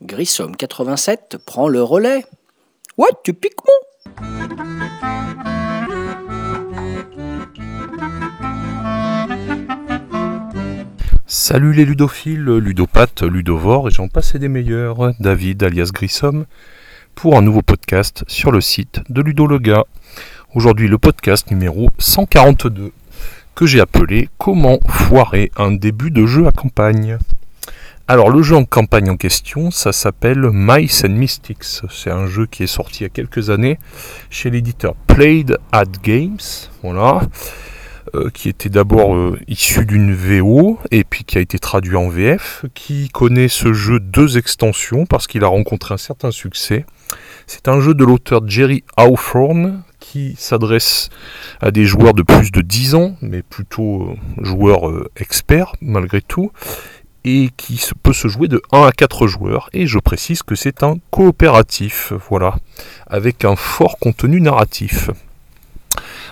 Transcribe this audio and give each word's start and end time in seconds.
Grissom 0.00 0.56
87 0.56 1.38
prend 1.44 1.68
le 1.68 1.82
relais. 1.82 2.24
Ouais, 2.96 3.08
tu 3.22 3.34
piques 3.34 3.54
mon 3.66 5.53
Salut 11.46 11.74
les 11.74 11.84
ludophiles, 11.84 12.56
ludopathes, 12.56 13.22
ludovores 13.22 13.88
et 13.88 13.90
j'en 13.90 14.08
passe 14.08 14.34
des 14.34 14.48
meilleurs, 14.48 15.12
David 15.20 15.62
alias 15.62 15.90
Grissom, 15.92 16.46
pour 17.14 17.36
un 17.36 17.42
nouveau 17.42 17.60
podcast 17.60 18.24
sur 18.28 18.50
le 18.50 18.62
site 18.62 19.02
de 19.10 19.20
Ludologa. 19.20 19.84
Aujourd'hui 20.54 20.88
le 20.88 20.96
podcast 20.96 21.50
numéro 21.50 21.90
142, 21.98 22.92
que 23.54 23.66
j'ai 23.66 23.80
appelé 23.80 24.30
Comment 24.38 24.78
foirer 24.88 25.52
un 25.58 25.72
début 25.72 26.10
de 26.10 26.24
jeu 26.24 26.46
à 26.46 26.50
campagne? 26.50 27.18
Alors 28.08 28.30
le 28.30 28.42
jeu 28.42 28.56
en 28.56 28.64
campagne 28.64 29.10
en 29.10 29.18
question, 29.18 29.70
ça 29.70 29.92
s'appelle 29.92 30.48
Mice 30.50 31.04
and 31.04 31.10
Mystics. 31.10 31.82
C'est 31.90 32.10
un 32.10 32.26
jeu 32.26 32.46
qui 32.46 32.62
est 32.62 32.66
sorti 32.66 33.00
il 33.00 33.02
y 33.02 33.06
a 33.06 33.10
quelques 33.10 33.50
années 33.50 33.78
chez 34.30 34.48
l'éditeur 34.48 34.94
Played 35.06 35.58
at 35.72 35.84
Games. 36.02 36.40
Voilà. 36.82 37.20
Euh, 38.14 38.30
qui 38.30 38.48
était 38.48 38.68
d'abord 38.68 39.14
euh, 39.14 39.38
issu 39.48 39.84
d'une 39.84 40.14
VO 40.14 40.78
et 40.90 41.04
puis 41.04 41.24
qui 41.24 41.38
a 41.38 41.40
été 41.40 41.58
traduit 41.58 41.96
en 41.96 42.08
VF, 42.08 42.64
qui 42.74 43.08
connaît 43.08 43.48
ce 43.48 43.72
jeu 43.72 43.98
deux 43.98 44.38
extensions 44.38 45.04
parce 45.04 45.26
qu'il 45.26 45.42
a 45.42 45.48
rencontré 45.48 45.94
un 45.94 45.98
certain 45.98 46.30
succès. 46.30 46.84
C'est 47.46 47.66
un 47.66 47.80
jeu 47.80 47.92
de 47.92 48.04
l'auteur 48.04 48.46
Jerry 48.46 48.84
Hawthorne 48.96 49.82
qui 49.98 50.36
s'adresse 50.38 51.08
à 51.60 51.72
des 51.72 51.86
joueurs 51.86 52.14
de 52.14 52.22
plus 52.22 52.52
de 52.52 52.60
10 52.60 52.94
ans, 52.94 53.16
mais 53.20 53.42
plutôt 53.42 54.02
euh, 54.02 54.44
joueurs 54.44 54.92
experts 55.16 55.72
malgré 55.80 56.22
tout, 56.22 56.52
et 57.24 57.50
qui 57.56 57.80
peut 58.02 58.12
se 58.12 58.28
jouer 58.28 58.46
de 58.46 58.62
1 58.70 58.82
à 58.82 58.92
4 58.92 59.26
joueurs. 59.26 59.70
Et 59.72 59.86
je 59.86 59.98
précise 59.98 60.42
que 60.42 60.54
c'est 60.54 60.84
un 60.84 60.96
coopératif, 61.10 62.12
voilà, 62.28 62.56
avec 63.08 63.44
un 63.44 63.56
fort 63.56 63.98
contenu 63.98 64.40
narratif. 64.40 65.10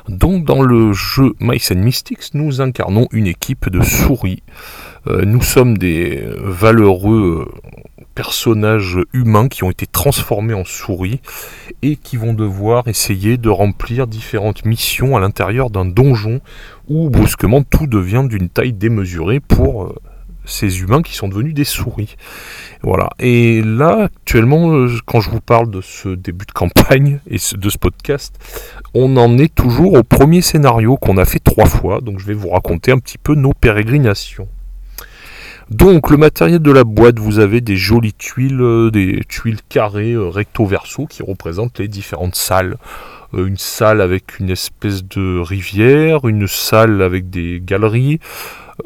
Donc 0.08 0.44
dans 0.44 0.62
le 0.62 0.92
jeu 0.92 1.34
Mice 1.40 1.72
Mystics, 1.72 2.34
nous 2.34 2.60
incarnons 2.60 3.06
une 3.12 3.26
équipe 3.26 3.68
de 3.68 3.82
souris. 3.82 4.42
Euh, 5.06 5.24
nous 5.24 5.42
sommes 5.42 5.78
des 5.78 6.24
valeureux 6.38 7.48
personnages 8.14 8.98
humains 9.12 9.48
qui 9.48 9.64
ont 9.64 9.70
été 9.70 9.86
transformés 9.86 10.54
en 10.54 10.64
souris 10.64 11.20
et 11.82 11.96
qui 11.96 12.16
vont 12.16 12.34
devoir 12.34 12.88
essayer 12.88 13.36
de 13.36 13.48
remplir 13.48 14.06
différentes 14.06 14.64
missions 14.64 15.16
à 15.16 15.20
l'intérieur 15.20 15.70
d'un 15.70 15.84
donjon 15.84 16.40
où 16.88 17.10
brusquement 17.10 17.62
tout 17.62 17.86
devient 17.86 18.26
d'une 18.28 18.48
taille 18.48 18.72
démesurée 18.72 19.40
pour 19.40 19.84
euh, 19.84 19.94
ces 20.44 20.80
humains 20.80 21.02
qui 21.02 21.14
sont 21.14 21.28
devenus 21.28 21.54
des 21.54 21.64
souris. 21.64 22.16
Voilà. 22.82 23.10
Et 23.18 23.62
là, 23.62 24.04
actuellement, 24.04 24.72
euh, 24.72 24.88
quand 25.06 25.20
je 25.20 25.30
vous 25.30 25.40
parle 25.40 25.70
de 25.70 25.80
ce 25.80 26.08
début 26.08 26.46
de 26.46 26.52
campagne 26.52 27.20
et 27.28 27.36
de 27.36 27.70
ce 27.70 27.78
podcast, 27.78 28.34
on 28.94 29.16
en 29.16 29.38
est 29.38 29.54
toujours 29.54 29.94
au 29.94 30.02
premier 30.02 30.42
scénario 30.42 30.96
qu'on 30.96 31.16
a 31.16 31.24
fait 31.24 31.38
trois 31.38 31.66
fois. 31.66 32.00
Donc 32.00 32.18
je 32.18 32.26
vais 32.26 32.34
vous 32.34 32.50
raconter 32.50 32.92
un 32.92 32.98
petit 32.98 33.18
peu 33.18 33.34
nos 33.34 33.52
pérégrinations. 33.52 34.48
Donc 35.70 36.10
le 36.10 36.16
matériel 36.16 36.58
de 36.58 36.70
la 36.70 36.84
boîte, 36.84 37.18
vous 37.18 37.38
avez 37.38 37.60
des 37.60 37.76
jolies 37.76 38.12
tuiles, 38.12 38.60
euh, 38.60 38.90
des 38.90 39.22
tuiles 39.28 39.60
carrées 39.68 40.12
euh, 40.12 40.28
recto 40.28 40.66
verso 40.66 41.06
qui 41.06 41.22
représentent 41.22 41.78
les 41.78 41.88
différentes 41.88 42.34
salles. 42.34 42.76
Une 43.34 43.56
salle 43.56 44.02
avec 44.02 44.38
une 44.40 44.50
espèce 44.50 45.04
de 45.04 45.38
rivière, 45.38 46.28
une 46.28 46.46
salle 46.46 47.00
avec 47.00 47.30
des 47.30 47.62
galeries, 47.64 48.20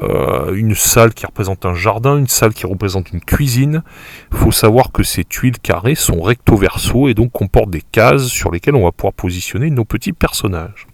euh, 0.01 0.53
une 0.53 0.75
salle 0.75 1.13
qui 1.13 1.25
représente 1.25 1.65
un 1.65 1.73
jardin, 1.73 2.17
une 2.17 2.27
salle 2.27 2.53
qui 2.53 2.65
représente 2.65 3.11
une 3.11 3.21
cuisine. 3.21 3.83
Il 4.31 4.37
faut 4.37 4.51
savoir 4.51 4.91
que 4.91 5.03
ces 5.03 5.23
tuiles 5.23 5.59
carrées 5.59 5.95
sont 5.95 6.21
recto 6.21 6.55
verso 6.55 7.07
et 7.07 7.13
donc 7.13 7.31
comportent 7.31 7.71
des 7.71 7.81
cases 7.81 8.27
sur 8.27 8.51
lesquelles 8.51 8.75
on 8.75 8.83
va 8.83 8.91
pouvoir 8.91 9.13
positionner 9.13 9.69
nos 9.69 9.85
petits 9.85 10.13
personnages. 10.13 10.87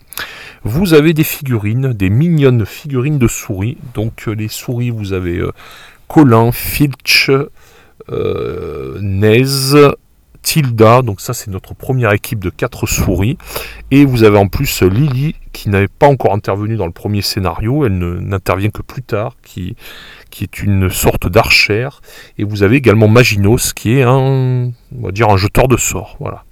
Vous 0.64 0.94
avez 0.94 1.14
des 1.14 1.24
figurines, 1.24 1.94
des 1.94 2.10
mignonnes 2.10 2.66
figurines 2.66 3.20
de 3.20 3.28
souris. 3.28 3.78
Donc 3.94 4.28
euh, 4.28 4.32
les 4.32 4.48
souris, 4.48 4.90
vous 4.90 5.14
avez 5.14 5.40
euh, 5.40 5.52
Colin, 6.08 6.52
Filch, 6.52 7.30
euh, 8.10 9.00
Tilda, 10.44 11.02
donc 11.02 11.22
ça 11.22 11.34
c'est 11.34 11.50
notre 11.50 11.74
première 11.74 12.12
équipe 12.12 12.40
de 12.40 12.52
quatre 12.52 12.86
souris. 12.86 13.38
Et 13.90 14.06
vous 14.06 14.24
avez 14.24 14.38
en 14.38 14.48
plus 14.48 14.84
Lily 14.84 15.36
qui 15.54 15.70
n'avait 15.70 15.88
pas 15.88 16.08
encore 16.08 16.34
intervenu 16.34 16.76
dans 16.76 16.86
le 16.86 16.92
premier 16.92 17.22
scénario, 17.22 17.86
elle 17.86 17.98
n'intervient 17.98 18.70
que 18.70 18.82
plus 18.82 19.04
tard, 19.04 19.36
qui, 19.44 19.76
qui 20.30 20.44
est 20.44 20.62
une 20.62 20.90
sorte 20.90 21.28
d'archère. 21.28 22.02
Et 22.38 22.44
vous 22.44 22.64
avez 22.64 22.76
également 22.76 23.08
Maginos 23.08 23.74
qui 23.74 23.98
est 23.98 24.04
un, 24.04 24.72
on 24.96 25.02
va 25.02 25.12
dire 25.12 25.30
un 25.30 25.38
jeteur 25.38 25.68
de 25.68 25.78
sorts. 25.78 26.18
Voilà. 26.20 26.44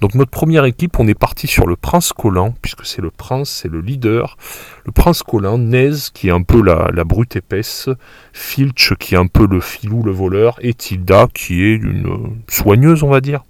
Donc 0.00 0.14
notre 0.14 0.30
première 0.30 0.64
équipe, 0.64 1.00
on 1.00 1.08
est 1.08 1.18
parti 1.18 1.48
sur 1.48 1.66
le 1.66 1.74
prince 1.74 2.12
Colin, 2.12 2.54
puisque 2.62 2.86
c'est 2.86 3.02
le 3.02 3.10
prince, 3.10 3.50
c'est 3.50 3.68
le 3.68 3.80
leader. 3.80 4.36
Le 4.84 4.92
prince 4.92 5.24
Colin, 5.24 5.58
Nez 5.58 5.90
qui 6.14 6.28
est 6.28 6.32
un 6.32 6.42
peu 6.42 6.62
la, 6.62 7.04
brute 7.04 7.34
épaisse, 7.34 7.88
Filch 8.32 8.94
qui 8.98 9.14
est 9.14 9.18
un 9.18 9.26
peu 9.26 9.46
le 9.46 9.60
filou, 9.60 10.02
le 10.04 10.12
voleur, 10.12 10.56
et 10.60 10.72
Tilda 10.72 11.26
qui 11.34 11.64
est 11.64 11.74
une 11.74 12.36
soigneuse, 12.48 13.02
on 13.02 13.08
va 13.08 13.20
dire. 13.20 13.42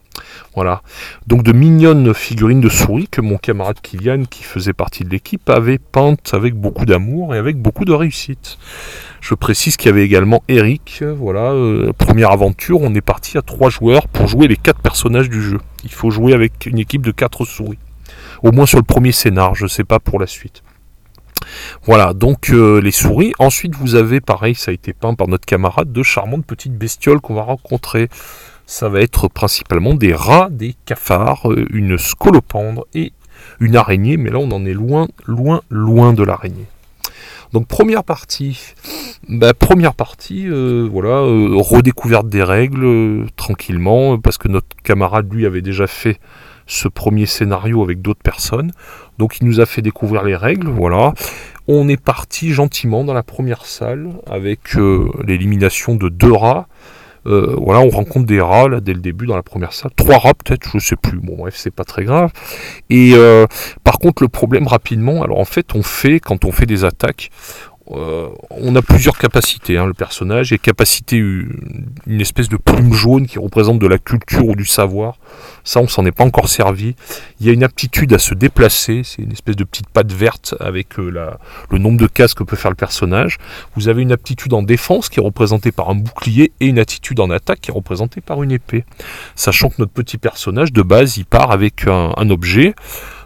Voilà. 0.54 0.82
Donc 1.26 1.42
de 1.42 1.52
mignonnes 1.52 2.14
figurines 2.14 2.60
de 2.60 2.68
souris 2.68 3.08
que 3.08 3.20
mon 3.20 3.36
camarade 3.36 3.80
Kylian, 3.82 4.24
qui 4.24 4.42
faisait 4.42 4.72
partie 4.72 5.04
de 5.04 5.10
l'équipe, 5.10 5.48
avait 5.50 5.78
peintes 5.78 6.30
avec 6.32 6.54
beaucoup 6.54 6.86
d'amour 6.86 7.34
et 7.34 7.38
avec 7.38 7.58
beaucoup 7.58 7.84
de 7.84 7.92
réussite. 7.92 8.58
Je 9.20 9.34
précise 9.34 9.76
qu'il 9.76 9.90
y 9.90 9.92
avait 9.92 10.04
également 10.04 10.42
Eric. 10.48 11.02
Voilà, 11.02 11.52
euh, 11.52 11.92
première 11.92 12.30
aventure, 12.30 12.80
on 12.80 12.94
est 12.94 13.02
parti 13.02 13.36
à 13.36 13.42
trois 13.42 13.68
joueurs 13.68 14.08
pour 14.08 14.28
jouer 14.28 14.48
les 14.48 14.56
quatre 14.56 14.80
personnages 14.80 15.28
du 15.28 15.42
jeu. 15.42 15.58
Il 15.84 15.92
faut 15.92 16.10
jouer 16.10 16.32
avec 16.34 16.66
une 16.66 16.78
équipe 16.78 17.02
de 17.02 17.12
quatre 17.12 17.44
souris. 17.44 17.78
Au 18.42 18.52
moins 18.52 18.66
sur 18.66 18.78
le 18.78 18.84
premier 18.84 19.12
scénar, 19.12 19.54
je 19.54 19.64
ne 19.64 19.68
sais 19.68 19.84
pas 19.84 19.98
pour 20.00 20.18
la 20.18 20.26
suite. 20.26 20.62
Voilà, 21.84 22.14
donc 22.14 22.50
euh, 22.50 22.80
les 22.80 22.90
souris. 22.90 23.32
Ensuite, 23.38 23.74
vous 23.74 23.94
avez, 23.94 24.20
pareil, 24.20 24.54
ça 24.54 24.70
a 24.70 24.74
été 24.74 24.92
peint 24.92 25.14
par 25.14 25.28
notre 25.28 25.46
camarade, 25.46 25.92
de 25.92 26.02
charmantes 26.02 26.44
petites 26.44 26.76
bestioles 26.76 27.20
qu'on 27.20 27.34
va 27.34 27.42
rencontrer. 27.42 28.08
Ça 28.66 28.88
va 28.88 29.00
être 29.00 29.28
principalement 29.28 29.94
des 29.94 30.12
rats, 30.12 30.48
des 30.50 30.74
cafards, 30.84 31.50
euh, 31.50 31.66
une 31.70 31.96
scolopendre 31.96 32.86
et 32.94 33.12
une 33.60 33.76
araignée, 33.76 34.16
mais 34.16 34.30
là 34.30 34.38
on 34.38 34.50
en 34.50 34.66
est 34.66 34.74
loin, 34.74 35.08
loin, 35.26 35.62
loin 35.70 36.12
de 36.12 36.22
l'araignée. 36.22 36.66
Donc 37.52 37.66
première 37.66 38.04
partie, 38.04 38.74
bah, 39.28 39.54
première 39.54 39.94
partie, 39.94 40.46
euh, 40.48 40.88
voilà, 40.90 41.22
euh, 41.22 41.50
redécouverte 41.54 42.28
des 42.28 42.42
règles 42.42 42.84
euh, 42.84 43.26
tranquillement, 43.36 44.18
parce 44.18 44.38
que 44.38 44.48
notre 44.48 44.68
camarade 44.82 45.32
lui 45.32 45.46
avait 45.46 45.62
déjà 45.62 45.86
fait 45.86 46.18
ce 46.66 46.88
premier 46.88 47.24
scénario 47.24 47.82
avec 47.82 48.02
d'autres 48.02 48.22
personnes, 48.22 48.72
donc 49.18 49.38
il 49.40 49.46
nous 49.46 49.60
a 49.60 49.66
fait 49.66 49.80
découvrir 49.80 50.22
les 50.24 50.36
règles, 50.36 50.68
voilà. 50.68 51.14
On 51.66 51.88
est 51.88 52.00
parti 52.00 52.52
gentiment 52.52 53.04
dans 53.04 53.14
la 53.14 53.22
première 53.22 53.64
salle 53.64 54.08
avec 54.26 54.74
l'élimination 55.26 55.96
de 55.96 56.08
deux 56.08 56.32
rats. 56.32 56.66
Voilà, 57.24 57.80
on 57.80 57.90
rencontre 57.90 58.26
des 58.26 58.40
rats 58.40 58.68
là 58.68 58.80
dès 58.80 58.94
le 58.94 59.00
début 59.00 59.26
dans 59.26 59.36
la 59.36 59.42
première 59.42 59.72
salle, 59.72 59.90
trois 59.96 60.18
rats 60.18 60.34
peut-être, 60.34 60.78
je 60.78 60.78
sais 60.78 60.96
plus. 60.96 61.18
Bon 61.18 61.36
bref, 61.36 61.54
c'est 61.56 61.74
pas 61.74 61.84
très 61.84 62.04
grave. 62.04 62.30
Et 62.90 63.14
par 63.84 63.98
contre, 63.98 64.22
le 64.22 64.28
problème 64.28 64.66
rapidement, 64.66 65.22
alors 65.22 65.38
en 65.38 65.44
fait, 65.44 65.74
on 65.74 65.82
fait 65.82 66.20
quand 66.20 66.44
on 66.44 66.52
fait 66.52 66.66
des 66.66 66.84
attaques, 66.84 67.30
euh, 67.92 68.28
on 68.50 68.74
a 68.76 68.82
plusieurs 68.82 69.16
capacités, 69.18 69.78
hein, 69.78 69.86
le 69.86 69.94
personnage, 69.94 70.52
et 70.52 70.58
capacité 70.58 71.16
une 71.16 72.20
espèce 72.20 72.48
de 72.48 72.56
plume 72.56 72.92
jaune 72.92 73.26
qui 73.26 73.38
représente 73.38 73.78
de 73.78 73.86
la 73.86 73.98
culture 73.98 74.46
ou 74.46 74.54
du 74.54 74.66
savoir. 74.66 75.16
Ça, 75.64 75.80
on 75.80 75.88
s'en 75.88 76.04
est 76.04 76.12
pas 76.12 76.24
encore 76.24 76.48
servi. 76.48 76.94
Il 77.40 77.46
y 77.46 77.50
a 77.50 77.52
une 77.52 77.64
aptitude 77.64 78.12
à 78.12 78.18
se 78.18 78.34
déplacer, 78.34 79.02
c'est 79.04 79.22
une 79.22 79.32
espèce 79.32 79.56
de 79.56 79.64
petite 79.64 79.88
patte 79.88 80.12
verte 80.12 80.54
avec 80.60 80.98
euh, 80.98 81.30
le 81.70 81.78
nombre 81.78 81.98
de 81.98 82.06
cases 82.06 82.34
que 82.34 82.44
peut 82.44 82.56
faire 82.56 82.70
le 82.70 82.76
personnage. 82.76 83.38
Vous 83.74 83.88
avez 83.88 84.02
une 84.02 84.12
aptitude 84.12 84.52
en 84.52 84.62
défense 84.62 85.08
qui 85.08 85.20
est 85.20 85.22
représentée 85.22 85.72
par 85.72 85.90
un 85.90 85.94
bouclier 85.94 86.52
et 86.60 86.66
une 86.66 86.78
attitude 86.78 87.20
en 87.20 87.30
attaque 87.30 87.60
qui 87.60 87.70
est 87.70 87.74
représentée 87.74 88.20
par 88.20 88.42
une 88.42 88.52
épée. 88.52 88.84
Sachant 89.34 89.70
que 89.70 89.76
notre 89.78 89.92
petit 89.92 90.18
personnage, 90.18 90.72
de 90.72 90.82
base, 90.82 91.16
il 91.16 91.24
part 91.24 91.50
avec 91.52 91.86
un 91.86 92.30
objet. 92.30 92.74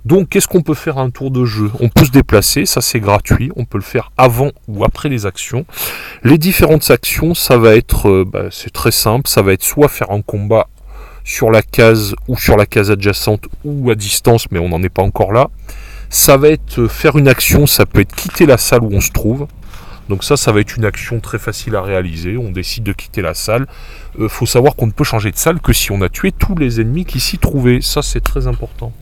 Donc 0.04 0.31
qu'est-ce 0.31 0.49
qu'on 0.49 0.62
peut 0.62 0.75
faire 0.75 0.99
un 0.99 1.10
tour 1.10 1.31
de 1.31 1.44
jeu? 1.44 1.70
On 1.78 1.88
peut 1.88 2.04
se 2.04 2.10
déplacer, 2.10 2.66
ça 2.66 2.81
c'est 2.81 2.99
gratuit, 2.99 3.52
on 3.54 3.64
peut 3.64 3.78
le 3.78 3.84
faire 3.84 4.10
avant 4.16 4.50
ou 4.66 4.84
après 4.84 5.08
les 5.08 5.26
actions. 5.26 5.64
Les 6.25 6.38
différentes 6.38 6.90
actions, 6.90 7.34
ça 7.34 7.56
va 7.56 7.76
être, 7.76 8.08
euh, 8.08 8.25
bah, 8.25 8.46
c'est 8.50 8.72
très 8.72 8.90
simple, 8.90 9.28
ça 9.28 9.43
va 9.43 9.52
être 9.52 9.62
soit 9.62 9.88
faire 9.88 10.10
un 10.10 10.22
combat 10.22 10.69
sur 11.25 11.52
la 11.52 11.62
case 11.62 12.16
ou 12.26 12.37
sur 12.37 12.56
la 12.56 12.66
case 12.66 12.90
adjacente 12.90 13.46
ou 13.64 13.90
à 13.90 13.94
distance, 13.94 14.50
mais 14.50 14.58
on 14.58 14.70
n'en 14.70 14.82
est 14.82 14.88
pas 14.88 15.02
encore 15.02 15.32
là. 15.32 15.50
Ça 16.10 16.37
va 16.37 16.49
être 16.49 16.81
euh, 16.81 16.88
faire 16.88 17.16
une 17.16 17.28
action, 17.28 17.69
ça 17.69 17.87
peut 17.87 18.00
être 18.00 18.14
quitter 18.14 18.44
la 18.44 18.58
salle 18.58 18.82
où 18.82 18.90
on 18.93 19.00
se 19.00 19.12
trouve. 19.12 19.46
Donc 20.08 20.25
ça, 20.25 20.37
ça 20.37 20.50
va 20.50 20.60
être 20.60 20.76
une 20.76 20.84
action 20.84 21.20
très 21.20 21.38
facile 21.38 21.76
à 21.76 21.81
réaliser. 21.81 22.37
On 22.37 22.50
décide 22.50 22.82
de 22.82 22.93
quitter 22.93 23.22
la 23.22 23.34
salle. 23.34 23.66
Il 24.19 24.28
faut 24.28 24.46
savoir 24.46 24.75
qu'on 24.75 24.88
ne 24.88 24.93
peut 24.93 25.04
changer 25.04 25.31
de 25.31 25.37
salle 25.37 25.60
que 25.60 25.72
si 25.72 25.93
on 25.93 26.02
a 26.02 26.08
tué 26.08 26.32
tous 26.32 26.56
les 26.56 26.81
ennemis 26.81 27.04
qui 27.04 27.20
s'y 27.20 27.38
trouvaient. 27.38 27.81
Ça, 27.81 28.02
c'est 28.02 28.20
très 28.20 28.49
important. 28.49 28.93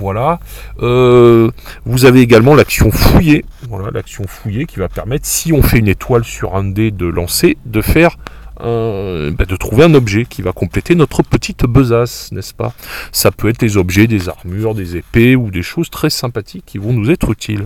Voilà. 0.00 0.40
Euh, 0.80 1.50
vous 1.84 2.06
avez 2.06 2.20
également 2.20 2.54
l'action 2.54 2.90
fouiller. 2.90 3.44
Voilà, 3.68 3.90
l'action 3.92 4.24
fouiller 4.26 4.64
qui 4.64 4.78
va 4.78 4.88
permettre, 4.88 5.26
si 5.26 5.52
on 5.52 5.62
fait 5.62 5.78
une 5.78 5.88
étoile 5.88 6.24
sur 6.24 6.56
un 6.56 6.64
dé 6.64 6.90
de 6.90 7.06
lancer, 7.06 7.58
de 7.66 7.82
faire 7.82 8.16
bah, 8.58 9.46
de 9.46 9.56
trouver 9.56 9.84
un 9.84 9.94
objet 9.94 10.26
qui 10.26 10.42
va 10.42 10.52
compléter 10.52 10.94
notre 10.94 11.22
petite 11.22 11.64
besace, 11.64 12.30
n'est-ce 12.32 12.52
pas? 12.52 12.74
Ça 13.12 13.30
peut 13.30 13.48
être 13.48 13.60
des 13.60 13.76
objets, 13.78 14.06
des 14.06 14.28
armures, 14.28 14.74
des 14.74 14.96
épées 14.96 15.36
ou 15.36 15.50
des 15.50 15.62
choses 15.62 15.88
très 15.88 16.10
sympathiques 16.10 16.64
qui 16.66 16.78
vont 16.78 16.92
nous 16.92 17.10
être 17.10 17.30
utiles. 17.30 17.64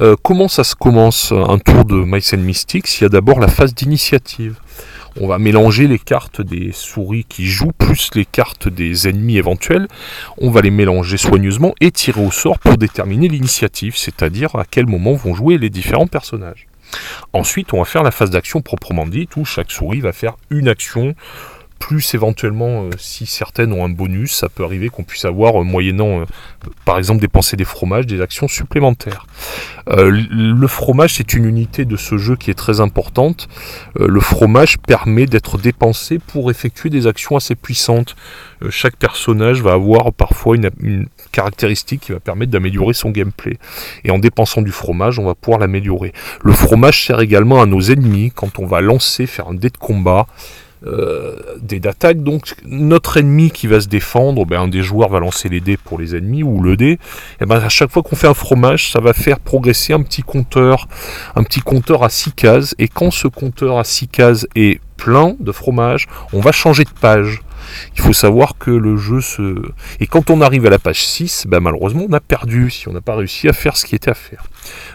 Euh, 0.00 0.16
comment 0.22 0.48
ça 0.48 0.64
se 0.64 0.74
commence? 0.74 1.32
Un 1.32 1.58
tour 1.58 1.84
de 1.84 1.96
Mycen 1.96 2.40
Mystics 2.40 3.00
Il 3.00 3.04
y 3.04 3.06
a 3.06 3.08
d'abord 3.08 3.40
la 3.40 3.48
phase 3.48 3.74
d'initiative 3.74 4.56
on 5.20 5.26
va 5.26 5.38
mélanger 5.38 5.88
les 5.88 5.98
cartes 5.98 6.40
des 6.40 6.72
souris 6.72 7.24
qui 7.28 7.46
jouent 7.46 7.72
plus 7.72 8.10
les 8.14 8.24
cartes 8.24 8.68
des 8.68 9.08
ennemis 9.08 9.36
éventuels. 9.36 9.88
On 10.38 10.50
va 10.50 10.60
les 10.60 10.70
mélanger 10.70 11.16
soigneusement 11.16 11.74
et 11.80 11.90
tirer 11.90 12.24
au 12.24 12.30
sort 12.30 12.58
pour 12.58 12.76
déterminer 12.76 13.28
l'initiative, 13.28 13.96
c'est-à-dire 13.96 14.56
à 14.56 14.64
quel 14.68 14.86
moment 14.86 15.14
vont 15.14 15.34
jouer 15.34 15.58
les 15.58 15.70
différents 15.70 16.06
personnages. 16.06 16.66
Ensuite, 17.32 17.72
on 17.72 17.78
va 17.78 17.84
faire 17.84 18.02
la 18.02 18.10
phase 18.10 18.30
d'action 18.30 18.60
proprement 18.60 19.06
dite 19.06 19.36
où 19.36 19.44
chaque 19.44 19.70
souris 19.70 20.00
va 20.00 20.12
faire 20.12 20.36
une 20.50 20.68
action 20.68 21.14
plus 21.82 22.14
éventuellement, 22.14 22.84
euh, 22.84 22.90
si 22.96 23.26
certaines 23.26 23.72
ont 23.72 23.84
un 23.84 23.88
bonus, 23.88 24.32
ça 24.32 24.48
peut 24.48 24.62
arriver 24.62 24.88
qu'on 24.88 25.02
puisse 25.02 25.24
avoir, 25.24 25.60
euh, 25.60 25.64
moyennant, 25.64 26.20
euh, 26.20 26.24
par 26.84 26.96
exemple, 26.96 27.20
dépenser 27.20 27.56
des 27.56 27.64
fromages, 27.64 28.06
des 28.06 28.20
actions 28.20 28.46
supplémentaires. 28.46 29.26
le 29.88 30.66
fromage, 30.68 31.14
c'est 31.14 31.34
une 31.34 31.44
unité 31.44 31.84
de 31.84 31.96
ce 31.96 32.16
jeu 32.16 32.36
qui 32.36 32.52
est 32.52 32.54
très 32.54 32.80
importante. 32.80 33.48
le 33.98 34.20
fromage 34.20 34.78
permet 34.78 35.26
d'être 35.26 35.58
dépensé 35.58 36.20
pour 36.20 36.52
effectuer 36.52 36.88
des 36.88 37.08
actions 37.08 37.34
assez 37.34 37.56
puissantes. 37.56 38.14
chaque 38.70 38.94
personnage 38.94 39.60
va 39.60 39.72
avoir 39.72 40.12
parfois 40.12 40.54
une, 40.54 40.70
une 40.80 41.08
caractéristique 41.32 42.02
qui 42.02 42.12
va 42.12 42.20
permettre 42.20 42.52
d'améliorer 42.52 42.94
son 42.94 43.10
gameplay. 43.10 43.58
Et 44.04 44.12
en 44.12 44.20
dépensant 44.20 44.62
du 44.62 44.70
fromage, 44.70 45.18
on 45.18 45.24
va 45.24 45.34
pouvoir 45.34 45.58
l'améliorer. 45.58 46.12
Le 46.44 46.52
fromage 46.52 47.04
sert 47.04 47.20
également 47.20 47.60
à 47.60 47.66
nos 47.66 47.80
ennemis 47.80 48.30
quand 48.32 48.60
on 48.60 48.66
va 48.66 48.80
lancer, 48.80 49.26
faire 49.26 49.48
un 49.48 49.54
dé 49.54 49.68
de 49.68 49.78
combat. 49.78 50.28
Euh, 50.84 51.36
des 51.60 51.78
d'attaque. 51.78 52.24
Donc 52.24 52.56
notre 52.64 53.16
ennemi 53.16 53.52
qui 53.52 53.68
va 53.68 53.80
se 53.80 53.86
défendre, 53.86 54.44
ben, 54.46 54.62
un 54.62 54.68
des 54.68 54.82
joueurs 54.82 55.10
va 55.10 55.20
lancer 55.20 55.48
les 55.48 55.60
dés 55.60 55.76
pour 55.76 55.98
les 55.98 56.16
ennemis 56.16 56.42
ou 56.42 56.60
le 56.60 56.76
dé. 56.76 56.98
Et 57.40 57.46
ben, 57.46 57.56
à 57.56 57.68
chaque 57.68 57.90
fois 57.90 58.02
qu'on 58.02 58.16
fait 58.16 58.26
un 58.26 58.34
fromage, 58.34 58.90
ça 58.90 58.98
va 58.98 59.12
faire 59.12 59.38
progresser 59.38 59.92
un 59.92 60.02
petit 60.02 60.22
compteur, 60.22 60.88
un 61.36 61.44
petit 61.44 61.60
compteur 61.60 62.02
à 62.02 62.08
6 62.08 62.32
cases. 62.32 62.74
Et 62.80 62.88
quand 62.88 63.12
ce 63.12 63.28
compteur 63.28 63.78
à 63.78 63.84
6 63.84 64.08
cases 64.08 64.46
est 64.56 64.80
plein 64.96 65.36
de 65.38 65.52
fromage, 65.52 66.08
on 66.32 66.40
va 66.40 66.50
changer 66.50 66.84
de 66.84 66.90
page. 67.00 67.42
Il 67.94 68.00
faut 68.00 68.12
savoir 68.12 68.58
que 68.58 68.70
le 68.70 68.96
jeu 68.96 69.20
se... 69.20 69.62
Et 70.00 70.06
quand 70.06 70.30
on 70.30 70.40
arrive 70.40 70.66
à 70.66 70.70
la 70.70 70.78
page 70.78 71.04
6, 71.04 71.46
ben 71.48 71.60
malheureusement 71.60 72.06
on 72.08 72.12
a 72.12 72.20
perdu 72.20 72.70
si 72.70 72.88
on 72.88 72.92
n'a 72.92 73.00
pas 73.00 73.14
réussi 73.14 73.48
à 73.48 73.52
faire 73.52 73.76
ce 73.76 73.84
qui 73.84 73.94
était 73.94 74.10
à 74.10 74.14
faire. 74.14 74.44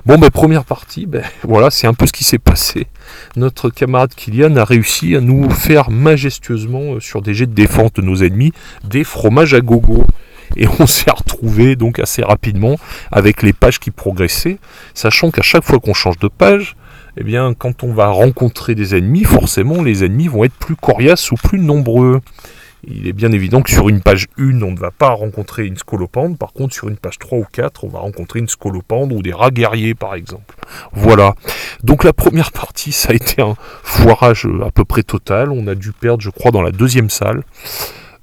Bon 0.06 0.18
ben 0.18 0.30
première 0.30 0.66
partie, 0.66 1.06
ben 1.06 1.24
voilà, 1.44 1.70
c'est 1.70 1.88
un 1.88 1.94
peu 1.94 2.06
ce 2.06 2.14
qui 2.14 2.24
s'est 2.24 2.40
passé. 2.40 2.88
Notre 3.36 3.70
camarade 3.70 4.14
Kylian 4.16 4.56
a 4.56 4.64
réussi 4.64 5.16
à 5.16 5.22
nous 5.22 5.50
faire 5.50 5.90
majestueusement 5.90 6.96
euh, 6.96 7.00
sur 7.00 7.22
des 7.22 7.34
jets 7.34 7.46
de 7.46 7.54
défense 7.54 7.94
de 7.94 8.02
nos 8.02 8.18
ennemis 8.18 8.54
des 8.84 9.04
fromages 9.04 9.54
à 9.54 9.62
gogo 9.62 10.06
et 10.56 10.68
on 10.80 10.88
s'est 10.88 11.12
retrouvé 11.12 11.76
donc 11.76 12.00
assez 12.00 12.24
rapidement 12.24 12.78
avec 13.12 13.44
les 13.44 13.54
pages 13.54 13.80
qui 13.80 13.92
progressaient, 13.92 14.60
sachant 14.94 15.32
qu'à 15.32 15.42
chaque 15.42 15.64
fois 15.64 15.80
qu'on 15.80 15.94
change 15.94 16.20
de 16.20 16.28
page, 16.28 16.76
eh 17.18 17.24
bien, 17.24 17.54
quand 17.54 17.84
on 17.84 17.94
va 17.94 18.10
rencontrer 18.10 18.76
des 18.76 18.96
ennemis, 18.96 19.24
forcément, 19.24 19.82
les 19.82 20.04
ennemis 20.04 20.28
vont 20.28 20.44
être 20.44 20.54
plus 20.54 20.76
coriaces 20.76 21.32
ou 21.32 21.36
plus 21.36 21.60
nombreux. 21.60 22.22
Il 22.84 23.08
est 23.08 23.14
bien 23.14 23.32
évident 23.32 23.62
que 23.62 23.72
sur 23.72 23.90
une 23.90 24.02
page 24.02 24.28
1, 24.38 24.62
on 24.62 24.72
ne 24.72 24.78
va 24.78 24.92
pas 24.92 25.10
rencontrer 25.10 25.66
une 25.66 25.78
scolopendre. 25.78 26.38
Par 26.38 26.54
contre, 26.54 26.74
sur 26.74 26.88
une 26.88 26.98
page 26.98 27.18
3 27.18 27.40
ou 27.40 27.46
4, 27.52 27.84
on 27.84 27.88
va 27.88 28.00
rencontrer 28.00 28.40
une 28.40 28.48
scolopendre 28.48 29.16
ou 29.16 29.22
des 29.22 29.34
rats 29.34 29.52
guerriers, 29.52 29.96
par 29.96 30.14
exemple. 30.14 30.56
Voilà. 30.94 31.34
Donc 31.84 32.04
la 32.04 32.14
première 32.14 32.52
partie, 32.52 32.92
ça 32.92 33.10
a 33.10 33.14
été 33.14 33.42
un 33.42 33.56
foirage 33.84 34.48
à 34.66 34.72
peu 34.72 34.86
près 34.86 35.04
total. 35.04 35.52
On 35.52 35.68
a 35.68 35.76
dû 35.76 35.92
perdre, 35.92 36.22
je 36.22 36.30
crois, 36.30 36.52
dans 36.52 36.62
la 36.62 36.72
deuxième 36.72 37.10
salle. 37.10 37.44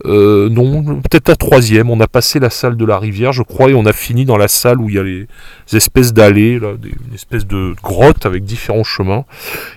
Euh, 0.06 0.48
non, 0.50 0.82
peut-être 1.00 1.28
la 1.28 1.36
troisième. 1.36 1.90
On 1.90 2.00
a 2.00 2.06
passé 2.06 2.38
la 2.38 2.50
salle 2.50 2.76
de 2.76 2.84
la 2.84 2.98
rivière, 2.98 3.32
je 3.32 3.42
crois, 3.42 3.70
et 3.70 3.74
on 3.74 3.86
a 3.86 3.92
fini 3.92 4.24
dans 4.24 4.36
la 4.36 4.48
salle 4.48 4.80
où 4.80 4.88
il 4.88 4.96
y 4.96 4.98
a 4.98 5.02
les 5.02 5.26
espèces 5.72 6.12
d'allées, 6.12 6.54
une 6.54 7.14
espèce 7.14 7.46
de 7.46 7.74
grotte 7.82 8.26
avec 8.26 8.44
différents 8.44 8.84
chemins. 8.84 9.24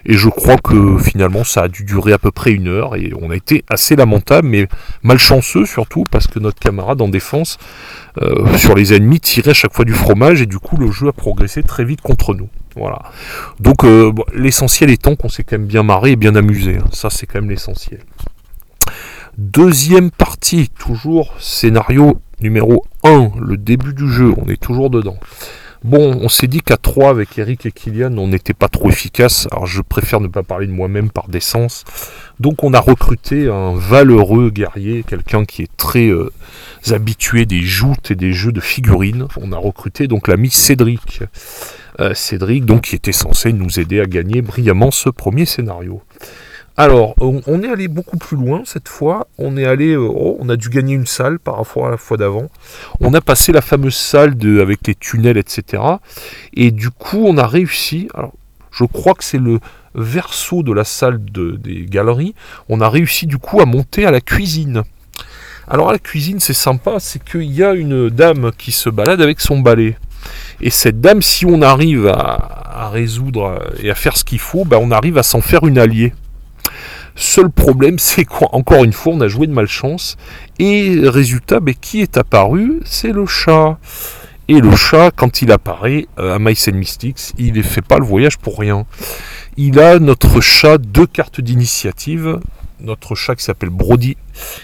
Et 0.06 0.14
je 0.14 0.30
crois 0.30 0.58
que 0.58 0.98
finalement, 0.98 1.44
ça 1.44 1.64
a 1.64 1.68
dû 1.68 1.84
durer 1.84 2.14
à 2.14 2.18
peu 2.18 2.32
près 2.32 2.52
une 2.52 2.68
heure. 2.68 2.96
Et 2.96 3.12
on 3.22 3.30
a 3.30 3.36
été 3.36 3.64
assez 3.70 3.96
lamentable, 3.96 4.48
mais 4.48 4.68
malchanceux 5.04 5.66
surtout, 5.66 6.04
parce 6.12 6.28
que 6.28 6.40
notre 6.40 6.60
camarade 6.60 7.02
en 7.02 7.08
défense 7.08 7.58
euh, 8.22 8.58
sur 8.58 8.76
les 8.76 8.94
ennemis 8.94 9.20
tirait 9.20 9.52
à 9.52 9.54
chaque 9.54 9.74
fois 9.74 9.86
du 9.86 9.94
fromage, 9.94 10.42
et 10.42 10.46
du 10.46 10.60
coup, 10.60 10.78
le 10.78 10.92
jeu 10.92 11.08
a 11.08 11.14
progressé 11.14 11.64
très 11.64 11.86
vite 11.86 12.02
contre 12.02 12.34
nous. 12.34 12.50
Voilà. 12.76 13.00
Donc, 13.60 13.84
euh, 13.84 14.12
l'essentiel 14.34 14.90
étant 14.90 15.16
qu'on 15.16 15.30
s'est 15.30 15.44
quand 15.44 15.58
même 15.58 15.68
bien 15.68 15.84
marré 15.84 16.12
et 16.12 16.16
bien 16.16 16.36
amusé. 16.36 16.78
Hein. 16.78 16.88
Ça, 16.92 17.10
c'est 17.10 17.26
quand 17.26 17.40
même 17.40 17.50
l'essentiel. 17.50 18.02
Deuxième 19.38 20.10
partie, 20.10 20.68
toujours 20.80 21.36
scénario 21.40 22.20
numéro 22.40 22.84
1, 23.04 23.34
le 23.40 23.56
début 23.56 23.94
du 23.94 24.12
jeu, 24.12 24.34
on 24.36 24.50
est 24.50 24.60
toujours 24.60 24.90
dedans. 24.90 25.20
Bon, 25.84 26.18
on 26.20 26.28
s'est 26.28 26.48
dit 26.48 26.62
qu'à 26.62 26.78
3 26.78 27.12
avec 27.12 27.38
Eric 27.38 27.68
et 27.68 27.72
Kylian, 27.72 28.18
on 28.18 28.30
n'était 28.30 28.56
pas 28.56 28.68
trop 28.68 28.90
efficace. 28.90 29.48
Alors 29.52 29.68
je 29.68 29.84
préfère 29.84 30.22
ne 30.22 30.28
pas 30.28 30.42
parler 30.42 30.66
de 30.66 30.72
moi-même 30.72 31.12
par 31.12 31.28
décence. 31.28 31.84
Donc 32.40 32.64
on 32.64 32.74
a 32.74 32.80
recruté 32.80 33.48
un 33.48 33.76
valeureux 33.76 34.50
guerrier, 34.50 35.04
quelqu'un 35.08 35.46
qui 35.46 35.62
est 35.62 35.78
très 35.78 36.08
euh, 36.08 36.32
habitué 36.90 37.46
des 37.46 37.62
joutes 37.62 38.10
et 38.10 38.16
des 38.16 38.34
jeux 38.34 38.52
de 38.52 38.60
figurines. 38.60 39.28
On 39.40 39.52
a 39.52 39.58
recruté 39.58 40.08
donc 40.08 40.28
l'ami 40.28 40.50
Cédric. 40.50 41.22
Euh, 42.00 42.16
Cédric, 42.16 42.66
donc 42.66 42.86
qui 42.86 42.96
était 42.96 43.12
censé 43.12 43.54
nous 43.54 43.80
aider 43.80 44.02
à 44.02 44.08
gagner 44.08 44.42
brillamment 44.42 44.90
ce 44.90 45.10
premier 45.10 45.46
scénario. 45.46 46.02
Alors, 46.80 47.16
on 47.20 47.64
est 47.64 47.70
allé 47.70 47.88
beaucoup 47.88 48.18
plus 48.18 48.38
loin 48.38 48.62
cette 48.64 48.88
fois. 48.88 49.28
On 49.40 49.58
est 49.58 49.66
allé, 49.66 49.94
euh, 49.94 50.08
oh, 50.08 50.38
on 50.40 50.48
a 50.48 50.56
dû 50.56 50.70
gagner 50.70 50.94
une 50.94 51.08
salle 51.08 51.40
par 51.40 51.58
rapport 51.58 51.88
à 51.88 51.90
la 51.90 51.98
fois 51.98 52.18
d'avant. 52.18 52.52
On 53.00 53.16
a 53.16 53.22
passé 53.22 53.52
la 53.52 53.62
fameuse 53.62 53.96
salle 53.96 54.36
avec 54.62 54.86
les 54.86 54.94
tunnels, 54.94 55.38
etc. 55.38 55.82
Et 56.54 56.70
du 56.70 56.92
coup, 56.92 57.26
on 57.26 57.40
a 57.40 57.48
réussi. 57.48 58.10
Je 58.72 58.86
crois 58.86 59.16
que 59.16 59.24
c'est 59.24 59.40
le 59.40 59.60
verso 59.96 60.62
de 60.62 60.72
la 60.72 60.84
salle 60.84 61.20
des 61.20 61.86
galeries. 61.86 62.36
On 62.70 62.80
a 62.80 62.90
réussi 62.90 63.26
du 63.26 63.40
coup 63.40 63.60
à 63.60 63.66
monter 63.66 64.06
à 64.06 64.12
la 64.12 64.22
cuisine. 64.22 64.84
Alors 65.68 65.90
à 65.90 65.94
la 65.94 66.00
cuisine, 66.00 66.40
c'est 66.40 66.54
sympa, 66.54 67.00
c'est 67.00 67.24
qu'il 67.24 67.52
y 67.52 67.64
a 67.64 67.74
une 67.74 68.10
dame 68.10 68.52
qui 68.56 68.72
se 68.72 68.90
balade 68.92 69.20
avec 69.20 69.42
son 69.42 69.60
balai. 69.60 69.98
Et 70.62 70.70
cette 70.70 71.02
dame, 71.02 71.24
si 71.24 71.46
on 71.46 71.64
arrive 71.64 72.08
à, 72.08 72.90
résoudre 72.94 73.60
et 73.82 73.90
à 73.90 73.96
faire 73.96 74.16
ce 74.16 74.24
qu'il 74.24 74.40
faut, 74.40 74.64
ben 74.64 74.78
on 74.80 74.92
arrive 74.92 75.18
à 75.18 75.24
s'en 75.24 75.42
faire 75.42 75.66
une 75.66 75.80
alliée. 75.80 76.14
Seul 77.20 77.50
problème, 77.50 77.98
c'est 77.98 78.26
qu'encore 78.26 78.84
une 78.84 78.94
fois, 78.94 79.14
on 79.14 79.22
a 79.22 79.28
joué 79.28 79.48
de 79.48 79.52
malchance. 79.52 80.18
Et 80.60 81.00
résultat, 81.04 81.60
mais 81.60 81.74
qui 81.74 82.02
est 82.02 82.16
apparu 82.16 82.80
C'est 82.86 83.12
le 83.12 83.26
chat. 83.26 83.80
Et 84.48 84.62
le 84.62 84.76
chat, 84.76 85.10
quand 85.10 85.42
il 85.42 85.52
apparaît 85.52 86.06
euh, 86.20 86.36
à 86.36 86.40
Mice 86.40 86.68
Mystics, 86.68 87.34
il 87.40 87.54
ne 87.54 87.64
fait 87.64 87.82
pas 87.82 87.98
le 87.98 88.06
voyage 88.06 88.38
pour 88.38 88.60
rien. 88.60 88.86
Il 89.58 89.80
a 89.80 89.98
notre 89.98 90.42
chat 90.42 90.78
deux 90.78 91.08
cartes 91.08 91.42
d'initiative. 91.42 92.40
Notre 92.82 93.16
chat 93.16 93.36
qui 93.36 93.44
s'appelle 93.44 93.72
Brody. 93.72 94.16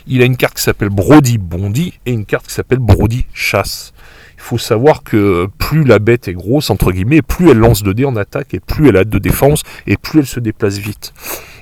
Il 0.06 0.22
a 0.22 0.26
une 0.26 0.38
carte 0.38 0.58
qui 0.58 0.64
s'appelle 0.64 0.90
Brody 0.90 1.40
Bondi 1.40 2.00
et 2.06 2.12
une 2.12 2.26
carte 2.26 2.46
qui 2.46 2.54
s'appelle 2.54 2.78
Brody 2.78 3.26
Chasse. 3.34 3.94
Il 4.36 4.42
faut 4.42 4.60
savoir 4.60 5.02
que 5.02 5.48
plus 5.58 5.84
la 5.84 5.98
bête 5.98 6.28
est 6.28 6.34
grosse, 6.34 6.70
entre 6.70 6.92
guillemets, 6.92 7.24
plus 7.24 7.50
elle 7.50 7.58
lance 7.58 7.82
de 7.82 7.94
dés 7.94 8.06
en 8.06 8.16
attaque 8.16 8.54
et 8.54 8.60
plus 8.60 8.90
elle 8.90 8.98
a 8.98 9.06
de 9.06 9.18
défense 9.18 9.64
et 9.88 9.98
plus 9.98 10.20
elle 10.20 10.28
se 10.28 10.40
déplace 10.40 10.78
vite 10.78 11.14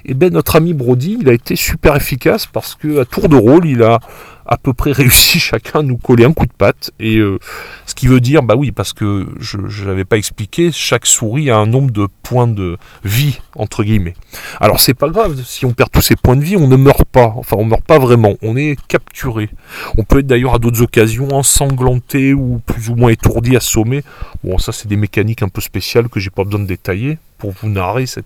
et 0.03 0.11
eh 0.11 0.13
ben 0.13 0.33
notre 0.33 0.55
ami 0.55 0.73
Brody, 0.73 1.17
il 1.21 1.29
a 1.29 1.33
été 1.33 1.55
super 1.55 1.95
efficace 1.95 2.47
parce 2.47 2.75
que 2.75 2.99
à 2.99 3.05
tour 3.05 3.29
de 3.29 3.35
rôle, 3.35 3.67
il 3.67 3.83
a 3.83 3.99
à 4.45 4.57
peu 4.57 4.73
près 4.73 4.91
réussi 5.01 5.39
chacun 5.39 5.79
à 5.79 5.83
nous 5.83 5.97
coller 5.97 6.25
un 6.25 6.33
coup 6.33 6.45
de 6.45 6.51
patte. 6.51 6.91
Et 6.99 7.17
euh, 7.17 7.39
ce 7.85 7.95
qui 7.95 8.07
veut 8.07 8.19
dire, 8.19 8.43
bah 8.43 8.55
oui, 8.55 8.71
parce 8.71 8.93
que 8.93 9.27
je 9.39 9.85
n'avais 9.85 10.05
pas 10.05 10.17
expliqué, 10.17 10.71
chaque 10.71 11.05
souris 11.05 11.49
a 11.49 11.57
un 11.57 11.65
nombre 11.65 11.91
de 11.91 12.07
points 12.23 12.47
de 12.47 12.77
vie, 13.03 13.39
entre 13.55 13.83
guillemets. 13.83 14.15
Alors 14.59 14.79
c'est 14.79 14.93
pas 14.93 15.09
grave, 15.09 15.41
si 15.43 15.65
on 15.65 15.73
perd 15.73 15.89
tous 15.91 16.01
ces 16.01 16.15
points 16.15 16.35
de 16.35 16.43
vie, 16.43 16.57
on 16.57 16.67
ne 16.67 16.75
meurt 16.75 17.05
pas. 17.05 17.33
Enfin, 17.37 17.55
on 17.59 17.65
meurt 17.65 17.83
pas 17.83 17.99
vraiment, 17.99 18.35
on 18.41 18.57
est 18.57 18.75
capturé. 18.87 19.49
On 19.97 20.03
peut 20.03 20.19
être 20.19 20.27
d'ailleurs 20.27 20.55
à 20.55 20.59
d'autres 20.59 20.81
occasions 20.81 21.29
ensanglanté 21.29 22.33
ou 22.33 22.61
plus 22.65 22.89
ou 22.89 22.95
moins 22.95 23.11
étourdi, 23.11 23.55
assommé. 23.55 24.03
Bon, 24.43 24.57
ça 24.57 24.71
c'est 24.71 24.87
des 24.87 24.97
mécaniques 24.97 25.43
un 25.43 25.49
peu 25.49 25.61
spéciales 25.61 26.09
que 26.09 26.19
j'ai 26.19 26.29
pas 26.29 26.43
besoin 26.43 26.59
de 26.59 26.67
détailler 26.67 27.17
pour 27.37 27.51
vous 27.51 27.69
narrer 27.69 28.05
cette 28.05 28.25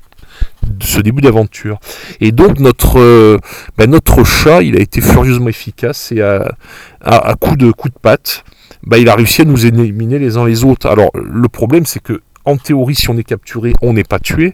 ce 0.82 1.00
début 1.02 1.22
d'aventure. 1.22 1.80
Et 2.22 2.32
donc 2.32 2.60
notre, 2.60 3.00
euh, 3.00 3.38
ben, 3.78 3.90
notre 3.90 4.24
chat, 4.24 4.62
il 4.62 4.76
a 4.78 4.80
été 4.80 5.02
furieusement 5.02 5.50
efficace 5.50 6.12
et 6.12 6.22
à, 6.22 7.36
coup 7.40 7.56
de 7.56 7.72
coup 7.72 7.90
patte, 8.02 8.44
ben, 8.86 8.98
il 8.98 9.10
a 9.10 9.16
réussi 9.16 9.42
à 9.42 9.46
nous 9.46 9.66
éliminer 9.66 10.20
les 10.20 10.38
uns 10.38 10.46
les 10.46 10.64
autres. 10.64 10.88
Alors 10.88 11.12
le 11.14 11.48
problème 11.48 11.86
c'est 11.86 12.02
que 12.02 12.22
en 12.46 12.58
théorie, 12.58 12.96
si 12.96 13.10
on 13.10 13.18
est 13.18 13.24
capturé, 13.24 13.74
on 13.82 13.94
n'est 13.94 14.04
pas 14.04 14.20
tué. 14.20 14.54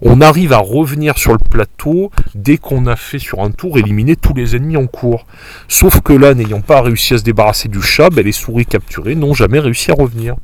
On 0.00 0.20
arrive 0.20 0.52
à 0.52 0.58
revenir 0.58 1.18
sur 1.18 1.32
le 1.32 1.38
plateau 1.38 2.10
dès 2.34 2.56
qu'on 2.56 2.86
a 2.86 2.96
fait 2.96 3.18
sur 3.18 3.40
un 3.40 3.50
tour 3.50 3.78
éliminer 3.78 4.16
tous 4.16 4.32
les 4.32 4.54
ennemis 4.54 4.76
en 4.76 4.86
cours. 4.86 5.26
Sauf 5.68 6.00
que 6.00 6.12
là, 6.12 6.34
n'ayant 6.34 6.60
pas 6.60 6.80
réussi 6.80 7.14
à 7.14 7.18
se 7.18 7.24
débarrasser 7.24 7.68
du 7.68 7.82
chat, 7.82 8.10
ben, 8.10 8.24
les 8.24 8.32
souris 8.32 8.66
capturées 8.66 9.16
n'ont 9.16 9.34
jamais 9.34 9.58
réussi 9.58 9.90
à 9.90 9.94
revenir. 9.94 10.36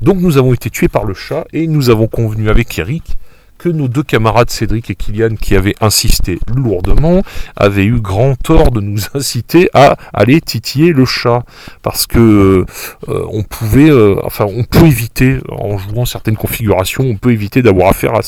Donc 0.00 0.18
nous 0.20 0.38
avons 0.38 0.54
été 0.54 0.70
tués 0.70 0.88
par 0.88 1.04
le 1.04 1.14
chat 1.14 1.44
et 1.52 1.66
nous 1.66 1.90
avons 1.90 2.06
convenu 2.06 2.48
avec 2.48 2.78
Eric 2.78 3.17
que 3.58 3.68
nos 3.68 3.88
deux 3.88 4.02
camarades 4.02 4.50
Cédric 4.50 4.90
et 4.90 4.94
Kylian, 4.94 5.34
qui 5.34 5.56
avaient 5.56 5.74
insisté 5.80 6.38
lourdement, 6.54 7.22
avaient 7.56 7.84
eu 7.84 8.00
grand 8.00 8.36
tort 8.36 8.70
de 8.70 8.80
nous 8.80 9.00
inciter 9.14 9.68
à 9.74 9.96
aller 10.14 10.40
titiller 10.40 10.92
le 10.92 11.04
chat, 11.04 11.42
parce 11.82 12.06
que 12.06 12.64
euh, 13.08 13.26
on 13.30 13.42
pouvait, 13.42 13.90
euh, 13.90 14.16
enfin, 14.24 14.46
on 14.48 14.64
peut 14.64 14.86
éviter 14.86 15.38
en 15.50 15.76
jouant 15.78 16.06
certaines 16.06 16.36
configurations, 16.36 17.04
on 17.04 17.16
peut 17.16 17.32
éviter 17.32 17.62
d'avoir 17.62 17.88
affaire 17.88 18.14
à 18.14 18.22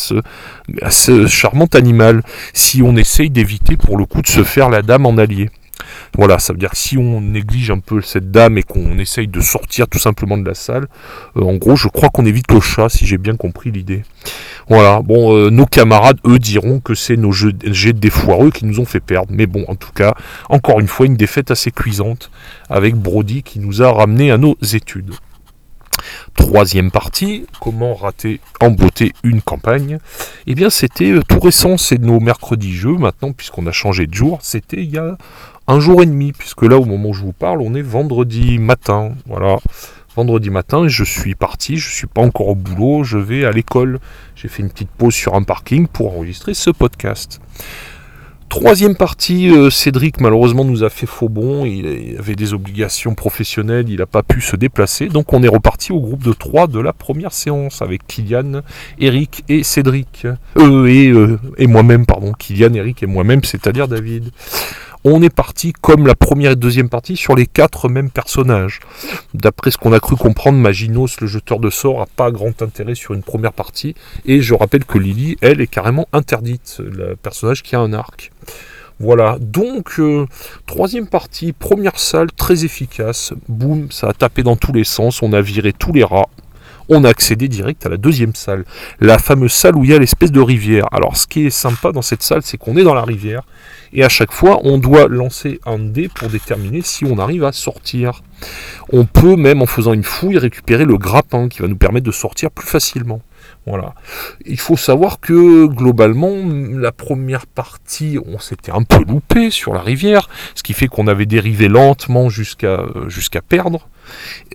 ce, 0.91 1.27
charmant 1.27 1.69
animal 1.75 2.23
si 2.53 2.83
on 2.83 2.97
essaye 2.97 3.31
d'éviter 3.31 3.77
pour 3.77 3.97
le 3.97 4.07
coup 4.07 4.23
de 4.23 4.27
se 4.27 4.43
faire 4.43 4.69
la 4.69 4.83
dame 4.83 5.07
en 5.07 5.17
allié. 5.17 5.49
Voilà, 6.17 6.39
ça 6.39 6.53
veut 6.53 6.59
dire 6.59 6.71
que 6.71 6.77
si 6.77 6.99
on 6.99 7.21
néglige 7.21 7.71
un 7.71 7.79
peu 7.79 8.01
cette 8.03 8.31
dame 8.31 8.59
et 8.59 8.63
qu'on 8.63 8.99
essaye 8.99 9.29
de 9.29 9.41
sortir 9.41 9.89
tout 9.89 9.99
simplement 9.99 10.37
de 10.37 10.47
la 10.47 10.55
salle, 10.55 10.87
euh, 11.37 11.43
en 11.43 11.55
gros, 11.55 11.77
je 11.77 11.89
crois 11.89 12.11
qu'on 12.11 12.27
évite 12.27 12.51
le 12.53 12.61
chat, 12.61 12.89
si 12.89 13.07
j'ai 13.07 13.19
bien 13.19 13.37
compris 13.37 13.71
l'idée. 13.71 14.03
Voilà, 14.71 15.03
bon, 15.03 15.37
euh, 15.37 15.51
nos 15.51 15.67
camarades, 15.67 16.21
eux, 16.25 16.39
diront 16.39 16.79
que 16.79 16.95
c'est 16.95 17.17
nos 17.17 17.33
jeux, 17.33 17.53
jets 17.65 17.93
de 17.93 18.09
foireux 18.09 18.53
qui 18.53 18.65
nous 18.65 18.79
ont 18.79 18.85
fait 18.85 19.01
perdre. 19.01 19.33
Mais 19.33 19.47
bon, 19.47 19.65
en 19.67 19.75
tout 19.75 19.91
cas, 19.91 20.15
encore 20.49 20.79
une 20.79 20.87
fois, 20.87 21.07
une 21.07 21.17
défaite 21.17 21.51
assez 21.51 21.73
cuisante 21.73 22.31
avec 22.69 22.95
Brody 22.95 23.43
qui 23.43 23.59
nous 23.59 23.83
a 23.83 23.91
ramené 23.91 24.31
à 24.31 24.39
nos 24.39 24.57
études. 24.63 25.11
Troisième 26.37 26.93
partie, 26.93 27.47
comment 27.61 27.95
rater 27.95 28.39
en 28.61 28.71
beauté 28.71 29.13
une 29.25 29.43
campagne? 29.43 29.99
Eh 30.47 30.55
bien, 30.55 30.71
c'était 30.71 31.11
euh, 31.11 31.23
tout 31.29 31.41
récent, 31.41 31.77
c'est 31.77 32.01
nos 32.01 32.21
mercredis 32.21 32.73
jeux 32.73 32.97
maintenant, 32.97 33.33
puisqu'on 33.33 33.67
a 33.67 33.73
changé 33.73 34.07
de 34.07 34.15
jour. 34.15 34.39
C'était 34.41 34.85
il 34.85 34.91
y 34.91 34.99
a 34.99 35.19
un 35.67 35.81
jour 35.81 36.01
et 36.01 36.07
demi, 36.07 36.31
puisque 36.31 36.63
là, 36.63 36.79
au 36.79 36.85
moment 36.85 37.09
où 37.09 37.15
je 37.15 37.23
vous 37.23 37.33
parle, 37.33 37.61
on 37.61 37.75
est 37.75 37.83
vendredi 37.83 38.61
matin. 38.61 39.15
Voilà, 39.27 39.59
vendredi 40.17 40.51
matin, 40.51 40.89
je 40.89 41.05
suis 41.05 41.35
parti, 41.35 41.77
je 41.77 41.89
ne 41.89 41.95
suis 41.95 42.07
pas 42.07 42.23
encore 42.23 42.49
au 42.49 42.55
boulot, 42.55 43.05
je 43.05 43.19
vais 43.19 43.45
à 43.45 43.53
l'école. 43.53 44.01
J'ai 44.35 44.49
fait 44.49 44.63
une 44.63 44.71
petite 44.71 44.91
pause 44.91 45.15
sur 45.15 45.35
un 45.35 45.43
parking 45.43 45.87
pour 45.87 46.15
enregistrer 46.15 46.55
ce 46.55 46.71
podcast. 46.71 47.41
Troisième 48.49 48.97
partie, 48.97 49.49
euh, 49.49 49.71
Cédric 49.71 50.21
malheureusement 50.21 50.65
nous 50.65 50.83
a 50.83 50.91
fait 50.91 51.07
faux 51.07 51.29
bon, 51.29 51.65
il 51.65 52.17
avait 52.19 52.35
des 52.35 52.53
obligations 52.53 53.15
professionnelles, 53.15 53.89
il 53.89 53.99
n'a 53.99 54.07
pas 54.07 54.25
pu 54.25 54.41
se 54.41 54.57
déplacer, 54.57 55.07
donc 55.07 55.33
on 55.33 55.45
est 55.45 55.49
reparti 55.49 55.93
au 55.93 56.01
groupe 56.01 56.25
de 56.25 56.33
trois 56.33 56.67
de 56.67 56.81
la 56.81 56.93
première 56.93 57.33
séance 57.33 57.81
avec 57.81 58.05
Kylian, 58.09 58.63
Eric 58.99 59.45
et 59.49 59.63
Cédric. 59.63 60.27
Euh, 60.57 60.87
et, 60.87 61.11
euh, 61.11 61.39
et 61.59 61.69
moi-même, 61.69 62.07
pardon, 62.07 62.33
Kylian, 62.33 62.75
Eric 62.75 63.05
et 63.05 63.07
moi-même, 63.07 63.45
c'est-à-dire 63.45 63.87
David 63.87 64.33
on 65.05 65.23
est 65.23 65.35
parti 65.35 65.73
comme 65.73 66.07
la 66.07 66.15
première 66.15 66.53
et 66.53 66.57
deuxième 66.57 66.89
partie 66.89 67.17
sur 67.17 67.35
les 67.35 67.47
quatre 67.47 67.89
mêmes 67.89 68.11
personnages. 68.11 68.81
D'après 69.35 69.71
ce 69.71 69.79
qu'on 69.79 69.93
a 69.93 70.01
cru 70.01 70.17
comprendre, 70.17 70.59
Maginos, 70.59 71.21
le 71.21 71.27
jeteur 71.27 71.59
de 71.59 71.71
sorts, 71.71 72.03
a 72.03 72.07
pas 72.07 72.31
grand 72.31 72.63
intérêt 72.63 72.95
sur 72.95 73.15
une 73.15 73.23
première 73.23 73.53
partie. 73.53 73.95
Et 74.27 74.43
je 74.43 74.55
rappelle 74.55 74.85
que 74.85 74.99
Lily, 74.99 75.37
elle, 75.41 75.61
est 75.61 75.67
carrément 75.67 76.07
interdite, 76.13 76.81
le 76.81 77.17
personnage 77.17 77.63
qui 77.63 77.77
a 77.77 77.81
un 77.81 77.93
arc. 77.93 78.33
Voilà, 78.99 79.39
donc 79.41 79.99
euh, 79.99 80.27
troisième 80.67 81.07
partie, 81.07 81.53
première 81.53 81.99
salle, 81.99 82.31
très 82.33 82.67
efficace. 82.67 83.33
Boum, 83.49 83.91
ça 83.91 84.09
a 84.09 84.13
tapé 84.13 84.43
dans 84.43 84.57
tous 84.57 84.75
les 84.75 84.85
sens, 84.85 85.23
on 85.23 85.33
a 85.33 85.41
viré 85.41 85.73
tous 85.73 85.93
les 85.93 86.05
rats 86.05 86.29
on 86.91 87.05
a 87.05 87.09
accédé 87.09 87.49
direct 87.49 87.87
à 87.87 87.89
la 87.89 87.97
deuxième 87.97 88.35
salle, 88.35 88.65
la 88.99 89.19
fameuse 89.19 89.53
salle 89.53 89.77
où 89.77 89.85
il 89.85 89.91
y 89.91 89.95
a 89.95 89.99
l'espèce 89.99 90.33
de 90.33 90.41
rivière. 90.41 90.89
Alors 90.93 91.17
ce 91.17 91.27
qui 91.27 91.47
est 91.47 91.51
sympa 91.51 91.93
dans 91.93 92.03
cette 92.03 92.23
salle, 92.23 92.43
c'est 92.43 92.59
qu'on 92.59 92.77
est 92.77 92.83
dans 92.83 92.95
la 92.95 93.05
rivière, 93.05 93.45
et 93.93 94.05
à 94.05 94.09
chaque 94.09 94.33
fois, 94.33 94.61
on 94.63 94.79
doit 94.79 95.09
lancer 95.09 95.61
un 95.67 95.79
dé 95.79 96.09
pour 96.09 96.29
déterminer 96.29 96.83
si 96.83 97.05
on 97.05 97.19
arrive 97.19 97.45
à 97.45 97.53
sortir. 97.53 98.23
On 98.93 99.05
peut 99.05 99.37
même, 99.37 99.63
en 99.63 99.67
faisant 99.67 99.93
une 99.93 100.05
fouille, 100.05 100.39
récupérer 100.39 100.85
le 100.85 100.97
grappin 100.97 101.49
qui 101.49 101.61
va 101.61 101.69
nous 101.69 101.77
permettre 101.77 102.07
de 102.07 102.13
sortir 102.13 102.51
plus 102.51 102.67
facilement. 102.67 103.21
Voilà. 103.67 103.95
Il 104.47 104.59
faut 104.59 104.77
savoir 104.77 105.21
que 105.21 105.67
globalement, 105.67 106.35
la 106.47 106.93
première 106.93 107.47
partie, 107.47 108.19
on 108.25 108.39
s'était 108.39 108.73
un 108.73 108.83
peu 108.83 109.05
loupé 109.05 109.51
sur 109.51 109.75
la 109.75 109.81
rivière, 109.81 110.29
ce 110.55 110.63
qui 110.63 110.73
fait 110.73 110.87
qu'on 110.87 111.07
avait 111.07 111.27
dérivé 111.27 111.69
lentement 111.69 112.29
jusqu'à 112.29 112.81
euh, 112.81 113.41
perdre. 113.49 113.89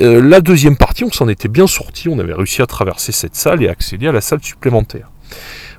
Euh, 0.01 0.22
la 0.22 0.42
deuxième 0.42 0.75
partie, 0.75 1.04
on 1.04 1.12
s'en 1.12 1.27
était 1.27 1.48
bien 1.48 1.68
sorti, 1.68 2.10
on 2.10 2.20
avait 2.20 2.34
réussi 2.34 2.62
à 2.62 2.65
traverser 2.65 3.12
cette 3.12 3.36
salle 3.36 3.62
et 3.62 3.68
accéder 3.68 4.08
à 4.08 4.12
la 4.12 4.22
salle 4.22 4.44
supplémentaire. 4.44 5.12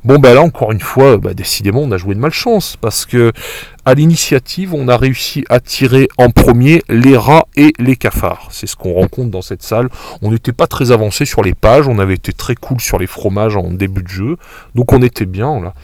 Bon, 0.07 0.21
ben 0.21 0.35
là, 0.35 0.43
encore 0.43 0.71
une 0.71 0.79
fois, 0.79 1.17
bah, 1.17 1.35
décidément, 1.35 1.81
on 1.81 1.91
a 1.91 1.97
joué 1.97 2.15
de 2.15 2.21
malchance, 2.21 2.77
parce 2.81 3.05
que 3.05 3.33
à 3.85 3.95
l'initiative, 3.95 4.73
on 4.73 4.87
a 4.87 4.97
réussi 4.97 5.45
à 5.49 5.59
tirer 5.59 6.07
en 6.17 6.31
premier 6.31 6.85
les 6.89 7.17
rats 7.17 7.49
et 7.57 7.73
les 7.81 7.97
cafards. 7.97 8.47
C'est 8.53 8.69
ce 8.69 8.77
qu'on 8.77 8.93
rencontre 8.93 9.33
dans 9.33 9.43
cette 9.43 9.65
salle. 9.65 9.89
On 10.23 10.31
n'était 10.31 10.53
pas 10.53 10.69
très 10.69 10.93
avancé 10.93 11.25
sur 11.25 11.43
les 11.43 11.55
pages, 11.55 11.89
on 11.89 11.99
avait 11.99 12.15
été 12.15 12.33
très 12.33 12.55
cool 12.55 12.81
sur 12.81 13.01
les 13.01 13.09
fromages 13.09 13.57
en 13.57 13.73
début 13.73 14.05
de 14.05 14.09
jeu, 14.09 14.37
donc 14.77 14.93
on 14.93 15.03
était 15.03 15.27
bien 15.27 15.61
là. 15.61 15.75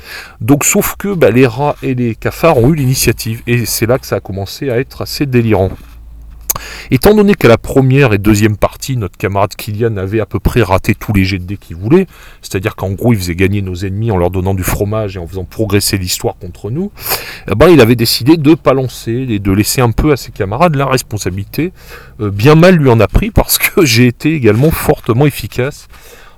Donc, 0.41 0.63
sauf 0.63 0.95
que 0.97 1.13
bah, 1.15 1.33
les 1.33 1.49
rats 1.49 1.75
et 1.83 1.97
les 1.97 2.15
cafards 2.15 2.59
ont 2.59 2.71
eu 2.71 2.77
l'initiative, 2.77 3.43
et 3.49 3.67
c'est 3.67 3.87
là 3.87 3.99
que 3.99 4.07
ça 4.07 4.17
a 4.17 4.21
commencé 4.21 4.71
à 4.71 4.79
être 4.79 5.03
assez 5.03 5.27
délirant. 5.27 5.73
Étant 6.91 7.15
donné 7.15 7.35
qu'à 7.35 7.49
la 7.49 7.59
première 7.59 8.13
et 8.13 8.19
deuxième 8.19 8.57
partie, 8.57 8.97
notre 8.97 9.17
camarade 9.17 9.55
Kylian 9.57 9.97
avait 9.97 10.21
à 10.21 10.27
peu 10.27 10.41
près 10.41 10.63
raté 10.63 10.95
tous 10.95 11.13
les 11.13 11.25
jets 11.25 11.39
de 11.39 11.45
dés 11.45 11.57
qu'il 11.57 11.77
voulait, 11.77 12.07
c'est-à-dire 12.41 12.77
qu'en 12.77 12.91
gros 12.91 13.13
il 13.13 13.19
faisait 13.19 13.35
gagner 13.35 13.63
nos 13.63 13.75
ennemis 13.75 14.11
en 14.11 14.17
leur 14.17 14.31
donnant 14.31 14.55
du 14.55 14.63
fromage 14.63 15.17
et 15.17 15.19
en 15.19 15.27
faisant 15.27 15.45
progresser 15.45 15.99
l'histoire 15.99 16.37
contre 16.37 16.71
nous, 16.71 16.91
eh 17.51 17.55
ben, 17.55 17.69
il 17.69 17.81
avait 17.81 17.97
décidé 17.97 18.37
de 18.37 18.55
pas 18.55 18.75
lancer 18.75 19.27
et 19.29 19.39
de 19.39 19.53
laisser 19.53 19.81
un 19.81 19.93
peu 19.93 20.13
à 20.13 20.17
ses 20.17 20.33
camarades 20.33 20.77
la 20.77 20.87
responsabilité. 20.87 21.73
Euh, 22.21 22.31
bien 22.31 22.55
mal 22.55 22.77
lui 22.77 22.91
en 22.91 23.01
a 23.01 23.09
pris 23.09 23.31
parce 23.31 23.59
que 23.59 23.85
j'ai 23.87 24.07
été 24.07 24.35
également 24.35 24.71
fortement 24.71 25.27
efficace 25.27 25.89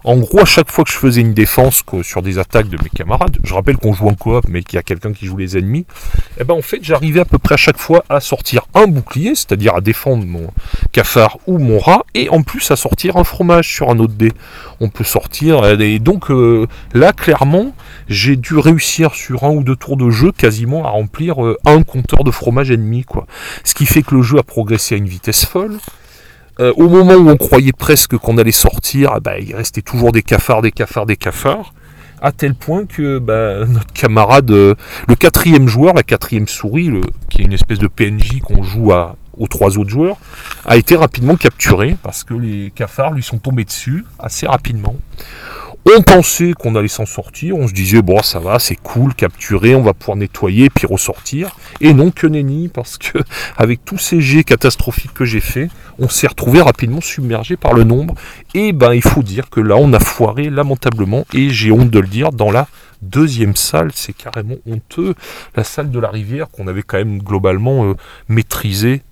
en 0.05 0.19
gros, 0.19 0.41
à 0.41 0.45
chaque 0.45 0.71
fois 0.71 0.85
que 0.85 0.91
je 0.91 0.97
faisais 0.97 1.23
une 1.23 1.33
défense 1.33 1.83
sur 2.03 2.23
des 2.23 2.39
attaques 2.39 2.69
de 2.69 2.77
mes 2.83 2.91
camarades, 2.91 3.39
je 3.43 3.55
rappelle 3.55 3.79
qu'on 3.79 3.95
joue 3.95 4.07
en 4.07 4.15
coop, 4.15 4.45
mais 4.49 4.63
qu'il 4.63 4.77
y 4.77 4.79
a 4.79 4.83
quelqu'un 4.83 5.13
qui 5.13 5.25
joue 5.25 5.39
les 5.39 5.57
ennemis, 5.57 5.87
et 6.37 6.41
eh 6.41 6.45
ben 6.45 6.55
en 6.55 6.63
fait, 6.63 6.81
j'arrivais 6.83 7.21
à 7.21 7.25
peu 7.25 7.39
près 7.39 7.55
à 7.55 7.59
chaque 7.59 7.79
fois 7.79 8.05
à 8.11 8.21
sortir 8.21 8.67
un 8.75 8.87
bouclier, 8.87 9.35
c'est-à-dire 9.35 9.75
à 9.75 9.81
défendre 9.81 10.27
mon 10.27 10.49
cafard 10.93 11.39
ou 11.47 11.59
mon 11.59 11.79
rat, 11.79 12.05
et 12.15 12.29
en 12.29 12.43
plus 12.43 12.71
à 12.71 12.77
sortir 12.77 13.17
un 13.17 13.25
fromage 13.25 13.73
sur 13.73 13.91
un 13.91 13.99
autre 13.99 14.15
dé. 14.15 14.33
On 14.81 14.91
peut 14.91 15.05
sortir, 15.05 15.65
et 15.81 15.99
donc 15.99 16.31
euh, 16.31 16.67
là, 16.93 17.13
clairement, 17.13 17.75
j'ai 18.09 18.37
dû 18.37 18.59
réussir 18.59 19.15
sur 19.15 19.45
un 19.45 19.51
ou 19.51 19.63
deux 19.63 19.77
tours 19.77 19.97
de 19.97 20.11
jeu 20.11 20.33
quasiment 20.33 20.85
à 20.85 20.91
remplir 20.91 21.43
euh, 21.43 21.57
un 21.65 21.83
compteur 21.83 22.25
de 22.25 22.31
fromage 22.31 22.71
ennemi, 22.71 23.05
quoi. 23.05 23.27
Ce 23.65 23.75
qui 23.75 23.87
fait 23.87 24.03
que 24.03 24.15
le 24.15 24.23
jeu 24.23 24.39
a 24.39 24.43
progressé 24.43 24.97
à 24.97 24.99
une 24.99 25.09
vitesse 25.09 25.47
folle. 25.47 25.79
Euh, 26.61 26.73
au 26.77 26.89
moment 26.89 27.15
où 27.15 27.29
on 27.29 27.37
croyait 27.37 27.73
presque 27.73 28.17
qu'on 28.17 28.39
allait 28.39 28.53
sortir, 28.53 29.11
ah 29.15 29.21
bah, 29.21 29.39
il 29.39 29.55
restait 29.57 29.83
toujours 29.83 30.13
des 30.13 30.23
cafards, 30.23 30.63
des 30.63 30.71
cafards, 30.71 31.07
des 31.07 31.17
cafards, 31.17 31.75
à 32.23 32.31
tel 32.31 32.55
point 32.55 32.87
que 32.87 33.19
bah, 33.19 33.67
notre 33.69 33.93
camarade, 33.93 34.51
euh, 34.51 34.75
le 35.09 35.17
quatrième 35.17 35.67
joueur, 35.67 35.95
la 35.95 36.05
quatrième 36.05 36.47
souris, 36.47 36.91
qui 37.29 37.43
est 37.43 37.45
une 37.45 37.53
espèce 37.53 37.79
de 37.79 37.89
PNJ 37.89 38.41
qu'on 38.41 38.63
joue 38.63 38.93
aux 39.37 39.49
trois 39.49 39.79
autres 39.79 39.91
joueurs, 39.91 40.17
a 40.65 40.77
été 40.77 40.95
rapidement 40.95 41.35
capturé 41.35 41.97
parce 42.03 42.23
que 42.23 42.35
les 42.35 42.73
cafards 42.75 43.13
lui 43.13 43.23
sont 43.23 43.39
tombés 43.39 43.65
dessus 43.65 44.05
assez 44.21 44.47
rapidement. 44.47 44.95
On 45.87 46.01
pensait 46.01 46.55
qu'on 46.55 46.77
allait 46.77 46.89
s'en 46.89 47.05
sortir, 47.05 47.59
on 47.59 47.69
se 47.69 47.75
disait 47.75 48.01
bon 48.01 48.23
ça 48.23 48.39
va, 48.39 48.59
c'est 48.59 48.75
cool, 48.75 49.15
capturer, 49.15 49.75
on 49.75 49.83
va 49.83 49.93
pouvoir 49.93 50.17
nettoyer 50.17 50.71
puis 50.71 50.87
ressortir. 50.87 51.57
Et 51.83 51.93
non 51.93 52.11
que 52.11 52.27
nenni, 52.27 52.69
parce 52.69 52.97
que 52.97 53.19
avec 53.59 53.85
tous 53.85 53.99
ces 53.99 54.23
jets 54.23 54.45
catastrophiques 54.45 55.13
que 55.13 55.27
j'ai 55.27 55.41
fait, 55.41 55.69
on 55.99 56.09
s'est 56.09 56.27
retrouvé 56.27 56.63
rapidement 56.63 57.03
submergé 57.03 57.59
par 57.59 57.75
le 57.75 57.85
nombre. 57.85 58.15
Et 58.55 58.73
ben 58.73 58.95
il 58.95 59.03
faut 59.03 59.23
dire 59.23 59.51
que 59.51 59.61
là 59.61 59.77
on 59.77 59.93
a 59.93 60.01
foiré 60.01 60.49
lamentablement, 60.49 61.27
et 61.35 61.51
j'ai 61.51 61.71
honte 61.71 61.91
de 61.91 61.99
le 61.99 62.09
dire, 62.09 62.33
dans 62.33 62.51
la 62.51 62.67
deuxième 63.03 63.55
salle, 63.55 63.91
c'est 63.93 64.15
carrément 64.15 64.57
honteux. 64.67 65.15
La 65.55 65.65
salle 65.65 65.91
de 65.91 65.99
la 65.99 66.09
rivière 66.09 66.49
qu'on 66.51 66.67
avait 66.67 66.83
quand 66.83 66.97
même 66.97 67.19
globalement 67.19 67.85
euh, 67.85 67.95
maîtrisée 68.29 69.03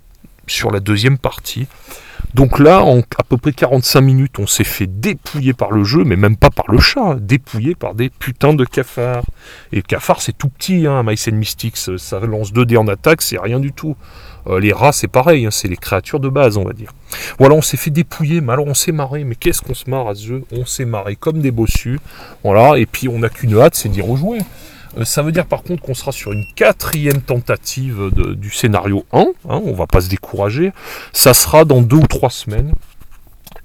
sur 0.46 0.70
la 0.70 0.80
deuxième 0.80 1.18
partie. 1.18 1.66
Donc 2.34 2.58
là, 2.58 2.82
en 2.82 3.00
à 3.00 3.24
peu 3.28 3.36
près 3.36 3.52
45 3.52 4.00
minutes, 4.00 4.38
on 4.38 4.46
s'est 4.46 4.64
fait 4.64 4.86
dépouiller 4.86 5.52
par 5.52 5.70
le 5.70 5.84
jeu, 5.84 6.04
mais 6.04 6.16
même 6.16 6.36
pas 6.36 6.50
par 6.50 6.70
le 6.70 6.78
chat, 6.78 7.00
hein, 7.00 7.18
dépouiller 7.20 7.74
par 7.74 7.94
des 7.94 8.08
putains 8.08 8.54
de 8.54 8.64
cafards. 8.64 9.24
Et 9.72 9.82
cafard, 9.82 10.22
c'est 10.22 10.36
tout 10.36 10.48
petit, 10.48 10.86
hein, 10.86 11.02
Mice 11.02 11.28
Mystics, 11.28 11.76
ça 11.76 12.20
lance 12.20 12.52
2 12.52 12.64
dés 12.64 12.76
en 12.76 12.88
attaque, 12.88 13.22
c'est 13.22 13.38
rien 13.38 13.60
du 13.60 13.72
tout. 13.72 13.96
Euh, 14.48 14.58
les 14.58 14.72
rats, 14.72 14.92
c'est 14.92 15.08
pareil, 15.08 15.46
hein, 15.46 15.50
c'est 15.50 15.68
les 15.68 15.76
créatures 15.76 16.20
de 16.20 16.28
base, 16.28 16.56
on 16.56 16.64
va 16.64 16.72
dire. 16.72 16.92
Voilà, 17.38 17.54
on 17.54 17.62
s'est 17.62 17.76
fait 17.76 17.90
dépouiller, 17.90 18.40
mais 18.40 18.54
alors 18.54 18.66
on 18.66 18.74
s'est 18.74 18.92
marré, 18.92 19.24
mais 19.24 19.34
qu'est-ce 19.34 19.60
qu'on 19.60 19.74
se 19.74 19.88
marre 19.88 20.08
à 20.08 20.14
ce 20.14 20.26
jeu? 20.26 20.44
On 20.52 20.64
s'est 20.64 20.84
marré 20.84 21.16
comme 21.16 21.40
des 21.40 21.50
bossus, 21.50 22.00
voilà, 22.42 22.78
et 22.78 22.86
puis 22.86 23.08
on 23.08 23.18
n'a 23.18 23.28
qu'une 23.28 23.58
hâte, 23.58 23.74
c'est 23.74 23.88
d'y 23.88 24.00
rejouer. 24.00 24.38
Euh, 24.98 25.04
ça 25.04 25.22
veut 25.22 25.32
dire 25.32 25.46
par 25.46 25.62
contre 25.62 25.82
qu'on 25.82 25.94
sera 25.94 26.12
sur 26.12 26.32
une 26.32 26.46
quatrième 26.54 27.22
tentative 27.22 28.10
du 28.14 28.50
scénario 28.50 29.04
1. 29.12 29.20
Hein, 29.20 29.26
on 29.48 29.72
va 29.72 29.86
pas 29.86 30.00
se 30.00 30.08
décourager. 30.08 30.72
Ça 31.12 31.34
sera 31.34 31.64
dans 31.64 31.82
deux 31.82 31.96
ou 31.96 32.06
trois 32.06 32.30
semaines. 32.30 32.72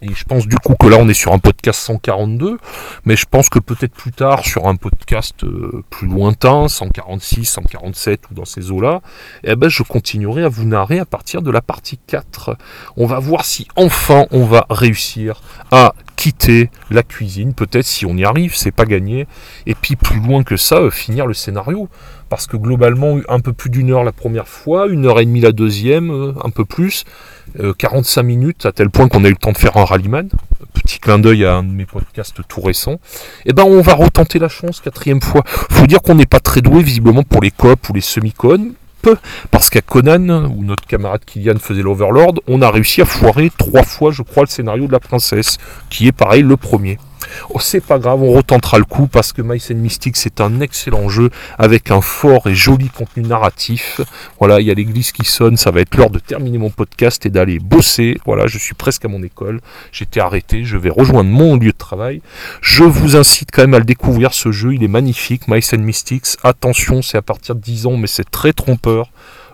Et 0.01 0.13
je 0.13 0.25
pense 0.25 0.45
du 0.47 0.57
coup 0.57 0.75
que 0.75 0.85
là 0.85 0.97
on 0.99 1.09
est 1.09 1.15
sur 1.15 1.33
un 1.33 1.39
podcast 1.39 1.79
142, 1.79 2.59
mais 3.05 3.15
je 3.15 3.25
pense 3.25 3.49
que 3.49 3.57
peut-être 3.57 3.93
plus 3.93 4.11
tard 4.11 4.45
sur 4.45 4.67
un 4.67 4.75
podcast 4.75 5.43
euh, 5.43 5.83
plus 5.89 6.07
lointain, 6.07 6.67
146, 6.67 7.45
147 7.45 8.21
ou 8.29 8.35
dans 8.35 8.45
ces 8.45 8.69
eaux-là, 8.69 9.01
eh 9.43 9.55
ben 9.55 9.69
je 9.69 9.81
continuerai 9.81 10.43
à 10.43 10.49
vous 10.49 10.65
narrer 10.65 10.99
à 10.99 11.05
partir 11.05 11.41
de 11.41 11.49
la 11.49 11.61
partie 11.61 11.97
4. 12.05 12.57
On 12.95 13.07
va 13.07 13.17
voir 13.17 13.43
si 13.43 13.67
enfin 13.75 14.27
on 14.29 14.45
va 14.45 14.67
réussir 14.69 15.41
à 15.71 15.95
quitter 16.17 16.69
la 16.89 17.03
cuisine, 17.03 17.53
peut-être 17.53 17.85
si 17.85 18.05
on 18.05 18.17
y 18.17 18.25
arrive, 18.25 18.53
c'est 18.55 18.71
pas 18.71 18.85
gagné. 18.85 19.27
Et 19.65 19.75
puis 19.75 19.95
plus 19.95 20.19
loin 20.19 20.43
que 20.43 20.57
ça, 20.57 20.77
euh, 20.77 20.89
finir 20.89 21.25
le 21.25 21.33
scénario. 21.33 21.87
Parce 22.27 22.45
que 22.47 22.57
globalement, 22.57 23.19
un 23.29 23.39
peu 23.39 23.53
plus 23.53 23.69
d'une 23.69 23.91
heure 23.91 24.03
la 24.03 24.11
première 24.11 24.49
fois, 24.49 24.87
une 24.87 25.05
heure 25.05 25.21
et 25.21 25.25
demie 25.25 25.39
la 25.39 25.53
deuxième, 25.53 26.11
euh, 26.11 26.33
un 26.43 26.49
peu 26.49 26.65
plus, 26.65 27.05
45 27.77 28.19
euh, 28.19 28.23
minutes, 28.25 28.65
à 28.65 28.73
tel 28.73 28.89
point 28.89 29.07
qu'on 29.07 29.23
a 29.23 29.27
eu 29.27 29.31
le 29.31 29.37
temps 29.37 29.53
de 29.53 29.57
faire 29.57 29.77
un 29.77 29.85
rallyman. 29.85 30.27
Petit 30.73 30.99
clin 30.99 31.19
d'œil 31.19 31.45
à 31.45 31.55
un 31.55 31.63
de 31.63 31.71
mes 31.71 31.85
podcasts 31.85 32.41
tout 32.47 32.61
récents. 32.61 32.99
Et 33.45 33.51
eh 33.51 33.53
ben 33.53 33.63
on 33.63 33.81
va 33.81 33.93
retenter 33.93 34.39
la 34.39 34.49
chance, 34.49 34.81
quatrième 34.81 35.21
fois. 35.21 35.43
Faut 35.45 35.87
dire 35.87 36.01
qu'on 36.01 36.15
n'est 36.15 36.25
pas 36.25 36.39
très 36.39 36.61
doué 36.61 36.83
visiblement 36.83 37.23
pour 37.23 37.41
les 37.41 37.51
copes 37.51 37.89
ou 37.89 37.93
les 37.93 38.01
semi-cones 38.01 38.73
parce 39.51 39.69
qu'à 39.69 39.81
Conan, 39.81 40.45
où 40.45 40.63
notre 40.63 40.85
camarade 40.85 41.23
Kylian 41.25 41.59
faisait 41.59 41.81
l'Overlord, 41.81 42.35
on 42.47 42.61
a 42.61 42.71
réussi 42.71 43.01
à 43.01 43.05
foirer 43.05 43.51
trois 43.57 43.83
fois, 43.83 44.11
je 44.11 44.21
crois, 44.21 44.43
le 44.43 44.49
scénario 44.49 44.87
de 44.87 44.91
la 44.91 44.99
princesse, 44.99 45.57
qui 45.89 46.07
est 46.07 46.11
pareil 46.11 46.41
le 46.41 46.57
premier. 46.57 46.97
Oh, 47.49 47.59
c'est 47.59 47.81
pas 47.81 47.99
grave, 47.99 48.21
on 48.21 48.31
retentera 48.31 48.77
le 48.77 48.85
coup 48.85 49.07
parce 49.07 49.33
que 49.33 49.41
Mice 49.41 49.71
and 49.71 49.75
Mystics 49.75 50.17
c'est 50.17 50.41
un 50.41 50.59
excellent 50.59 51.09
jeu 51.09 51.29
avec 51.57 51.91
un 51.91 52.01
fort 52.01 52.47
et 52.47 52.55
joli 52.55 52.89
contenu 52.89 53.23
narratif. 53.23 54.01
Voilà, 54.39 54.59
il 54.59 54.67
y 54.67 54.71
a 54.71 54.73
l'église 54.73 55.11
qui 55.11 55.25
sonne, 55.25 55.57
ça 55.57 55.71
va 55.71 55.81
être 55.81 55.95
l'heure 55.95 56.09
de 56.09 56.19
terminer 56.19 56.57
mon 56.57 56.69
podcast 56.69 57.25
et 57.25 57.29
d'aller 57.29 57.59
bosser. 57.59 58.17
Voilà, 58.25 58.47
je 58.47 58.57
suis 58.57 58.73
presque 58.73 59.05
à 59.05 59.07
mon 59.07 59.23
école, 59.23 59.61
j'étais 59.91 60.19
arrêté, 60.19 60.63
je 60.63 60.77
vais 60.77 60.89
rejoindre 60.89 61.29
mon 61.29 61.55
lieu 61.55 61.71
de 61.71 61.77
travail. 61.77 62.21
Je 62.61 62.83
vous 62.83 63.15
incite 63.15 63.49
quand 63.51 63.61
même 63.61 63.73
à 63.73 63.79
le 63.79 63.85
découvrir 63.85 64.33
ce 64.33 64.51
jeu, 64.51 64.73
il 64.73 64.83
est 64.83 64.89
magnifique, 64.89 65.47
Mice 65.47 65.73
Mystics. 65.73 66.37
Attention, 66.43 67.01
c'est 67.01 67.17
à 67.17 67.21
partir 67.21 67.55
de 67.55 67.61
10 67.61 67.85
ans, 67.87 67.97
mais 67.97 68.07
c'est 68.07 68.29
très 68.29 68.53
trompeur. 68.53 69.09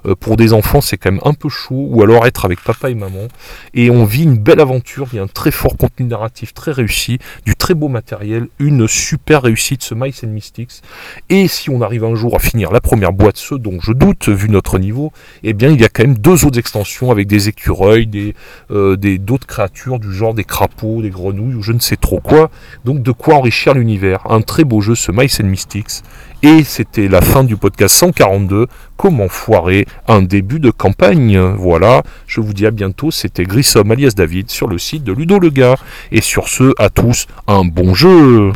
Euh, 0.05 0.15
pour 0.15 0.37
des 0.37 0.53
enfants, 0.53 0.81
c'est 0.81 0.97
quand 0.97 1.11
même 1.11 1.21
un 1.23 1.33
peu 1.33 1.49
chaud, 1.49 1.87
ou 1.89 2.01
alors 2.03 2.25
être 2.25 2.45
avec 2.45 2.61
papa 2.61 2.89
et 2.89 2.95
maman. 2.95 3.27
Et 3.73 3.89
on 3.89 4.05
vit 4.05 4.23
une 4.23 4.37
belle 4.37 4.59
aventure, 4.59 5.07
il 5.13 5.17
y 5.17 5.19
a 5.19 5.23
un 5.23 5.27
très 5.27 5.51
fort 5.51 5.77
contenu 5.77 6.05
narratif 6.05 6.53
très 6.53 6.71
réussi, 6.71 7.19
du 7.45 7.55
très 7.55 7.73
beau 7.73 7.87
matériel, 7.87 8.47
une 8.59 8.87
super 8.87 9.43
réussite, 9.43 9.83
ce 9.83 9.95
Mice 9.95 10.23
Mystics. 10.23 10.81
Et 11.29 11.47
si 11.47 11.69
on 11.69 11.81
arrive 11.81 12.03
un 12.03 12.15
jour 12.15 12.35
à 12.35 12.39
finir 12.39 12.71
la 12.71 12.81
première 12.81 13.13
boîte, 13.13 13.37
ce 13.37 13.55
dont 13.55 13.79
je 13.81 13.91
doute, 13.91 14.29
vu 14.29 14.49
notre 14.49 14.79
niveau, 14.79 15.11
eh 15.43 15.53
bien 15.53 15.69
il 15.69 15.79
y 15.79 15.85
a 15.85 15.89
quand 15.89 16.03
même 16.03 16.17
deux 16.17 16.45
autres 16.45 16.59
extensions 16.59 17.11
avec 17.11 17.27
des 17.27 17.49
écureuils, 17.49 18.07
des 18.07 18.35
euh, 18.71 18.95
d'autres 18.95 19.47
créatures 19.47 19.99
du 19.99 20.13
genre 20.13 20.33
des 20.33 20.43
crapauds, 20.43 21.01
des 21.01 21.09
grenouilles, 21.09 21.55
ou 21.55 21.61
je 21.61 21.71
ne 21.71 21.79
sais 21.79 21.95
trop 21.95 22.19
quoi. 22.19 22.49
Donc 22.85 23.01
de 23.01 23.11
quoi 23.11 23.35
enrichir 23.35 23.73
l'univers. 23.73 24.25
Un 24.29 24.41
très 24.41 24.63
beau 24.63 24.81
jeu, 24.81 24.95
ce 24.95 25.11
Mice 25.11 25.39
Mystics. 25.41 26.03
Et 26.45 26.65
c'était 26.65 27.07
la 27.07 27.21
fin 27.21 27.45
du 27.45 27.55
podcast 27.55 27.95
142. 27.95 28.67
Comment 28.97 29.29
foirer 29.29 29.87
un 30.09 30.21
début 30.21 30.59
de 30.59 30.71
campagne 30.71 31.39
Voilà, 31.39 32.03
je 32.27 32.41
vous 32.41 32.51
dis 32.51 32.65
à 32.65 32.71
bientôt. 32.71 33.11
C'était 33.11 33.45
Grissom 33.45 33.89
alias 33.89 34.11
David 34.13 34.51
sur 34.51 34.67
le 34.67 34.77
site 34.77 35.05
de 35.05 35.13
Ludo 35.13 35.39
le 35.39 35.49
gars. 35.49 35.75
Et 36.11 36.19
sur 36.19 36.49
ce, 36.49 36.73
à 36.77 36.89
tous, 36.89 37.27
un 37.47 37.63
bon 37.63 37.93
jeu 37.93 38.51